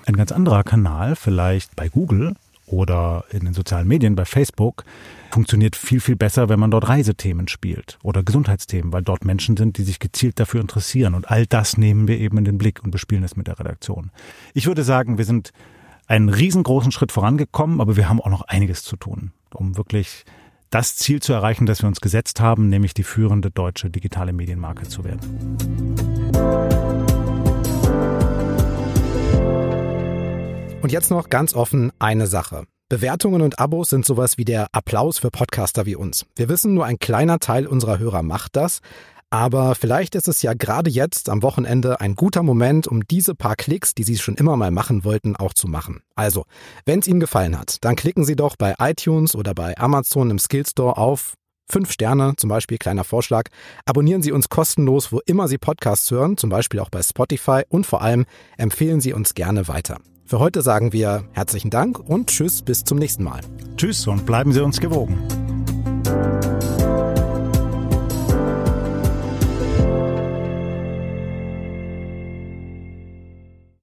Ein 0.05 0.15
ganz 0.15 0.31
anderer 0.31 0.63
Kanal, 0.63 1.15
vielleicht 1.15 1.75
bei 1.75 1.89
Google 1.89 2.35
oder 2.65 3.25
in 3.31 3.45
den 3.45 3.53
sozialen 3.53 3.87
Medien, 3.87 4.15
bei 4.15 4.25
Facebook, 4.25 4.83
funktioniert 5.31 5.75
viel, 5.75 5.99
viel 5.99 6.15
besser, 6.15 6.49
wenn 6.49 6.59
man 6.59 6.71
dort 6.71 6.87
Reisethemen 6.87 7.47
spielt 7.47 7.97
oder 8.03 8.23
Gesundheitsthemen, 8.23 8.93
weil 8.93 9.01
dort 9.01 9.25
Menschen 9.25 9.57
sind, 9.57 9.77
die 9.77 9.83
sich 9.83 9.99
gezielt 9.99 10.39
dafür 10.39 10.61
interessieren. 10.61 11.13
Und 11.13 11.29
all 11.29 11.45
das 11.45 11.77
nehmen 11.77 12.07
wir 12.07 12.19
eben 12.19 12.37
in 12.37 12.45
den 12.45 12.57
Blick 12.57 12.81
und 12.83 12.91
bespielen 12.91 13.23
es 13.23 13.35
mit 13.35 13.47
der 13.47 13.59
Redaktion. 13.59 14.11
Ich 14.53 14.65
würde 14.65 14.83
sagen, 14.83 15.17
wir 15.17 15.25
sind 15.25 15.51
einen 16.07 16.29
riesengroßen 16.29 16.91
Schritt 16.91 17.11
vorangekommen, 17.11 17.81
aber 17.81 17.97
wir 17.97 18.07
haben 18.07 18.21
auch 18.21 18.29
noch 18.29 18.43
einiges 18.43 18.83
zu 18.83 18.95
tun, 18.95 19.31
um 19.53 19.75
wirklich 19.77 20.23
das 20.69 20.95
Ziel 20.95 21.21
zu 21.21 21.33
erreichen, 21.33 21.65
das 21.65 21.81
wir 21.81 21.87
uns 21.87 22.01
gesetzt 22.01 22.39
haben, 22.39 22.69
nämlich 22.69 22.93
die 22.93 23.03
führende 23.03 23.51
deutsche 23.51 23.89
digitale 23.89 24.33
Medienmarke 24.33 24.87
zu 24.87 25.03
werden. 25.03 26.14
Und 30.85 30.91
jetzt 30.91 31.09
noch 31.09 31.31
ganz 31.31 31.55
offen 31.55 31.91
eine 31.97 32.27
Sache. 32.27 32.65
Bewertungen 32.89 33.41
und 33.41 33.57
Abos 33.57 33.89
sind 33.89 34.05
sowas 34.05 34.37
wie 34.37 34.45
der 34.45 34.67
Applaus 34.71 35.17
für 35.17 35.31
Podcaster 35.31 35.87
wie 35.87 35.95
uns. 35.95 36.27
Wir 36.35 36.47
wissen, 36.47 36.75
nur 36.75 36.85
ein 36.85 36.99
kleiner 36.99 37.39
Teil 37.39 37.65
unserer 37.65 37.97
Hörer 37.97 38.21
macht 38.21 38.55
das. 38.55 38.81
Aber 39.31 39.73
vielleicht 39.73 40.13
ist 40.13 40.27
es 40.27 40.43
ja 40.43 40.53
gerade 40.53 40.91
jetzt 40.91 41.27
am 41.29 41.41
Wochenende 41.41 42.01
ein 42.01 42.13
guter 42.13 42.43
Moment, 42.43 42.85
um 42.85 43.03
diese 43.03 43.33
paar 43.33 43.55
Klicks, 43.55 43.95
die 43.95 44.03
Sie 44.03 44.19
schon 44.19 44.35
immer 44.35 44.57
mal 44.57 44.69
machen 44.69 45.03
wollten, 45.03 45.35
auch 45.35 45.55
zu 45.55 45.67
machen. 45.67 46.03
Also, 46.13 46.45
wenn 46.85 46.99
es 46.99 47.07
Ihnen 47.07 47.19
gefallen 47.19 47.57
hat, 47.57 47.83
dann 47.83 47.95
klicken 47.95 48.23
Sie 48.23 48.35
doch 48.35 48.55
bei 48.55 48.75
iTunes 48.77 49.33
oder 49.33 49.55
bei 49.55 49.75
Amazon 49.79 50.29
im 50.29 50.37
Skillstore 50.37 50.97
auf 50.97 51.33
Fünf 51.67 51.91
Sterne, 51.91 52.33
zum 52.37 52.51
Beispiel 52.51 52.77
kleiner 52.77 53.03
Vorschlag. 53.03 53.49
Abonnieren 53.85 54.21
Sie 54.21 54.31
uns 54.31 54.49
kostenlos, 54.49 55.11
wo 55.11 55.19
immer 55.25 55.47
Sie 55.47 55.57
Podcasts 55.57 56.11
hören, 56.11 56.37
zum 56.37 56.51
Beispiel 56.51 56.79
auch 56.79 56.91
bei 56.91 57.01
Spotify 57.01 57.63
und 57.69 57.87
vor 57.87 58.03
allem 58.03 58.27
empfehlen 58.59 59.01
Sie 59.01 59.13
uns 59.13 59.33
gerne 59.33 59.67
weiter. 59.67 59.97
Für 60.27 60.39
heute 60.39 60.63
sagen 60.63 60.91
wir 60.91 61.25
herzlichen 61.33 61.69
Dank 61.69 61.99
und 61.99 62.31
tschüss 62.31 62.63
bis 62.63 62.83
zum 62.83 62.97
nächsten 62.97 63.23
Mal. 63.23 63.41
Tschüss 63.77 64.07
und 64.07 64.25
bleiben 64.25 64.53
Sie 64.53 64.61
uns 64.61 64.79
gewogen. 64.81 65.19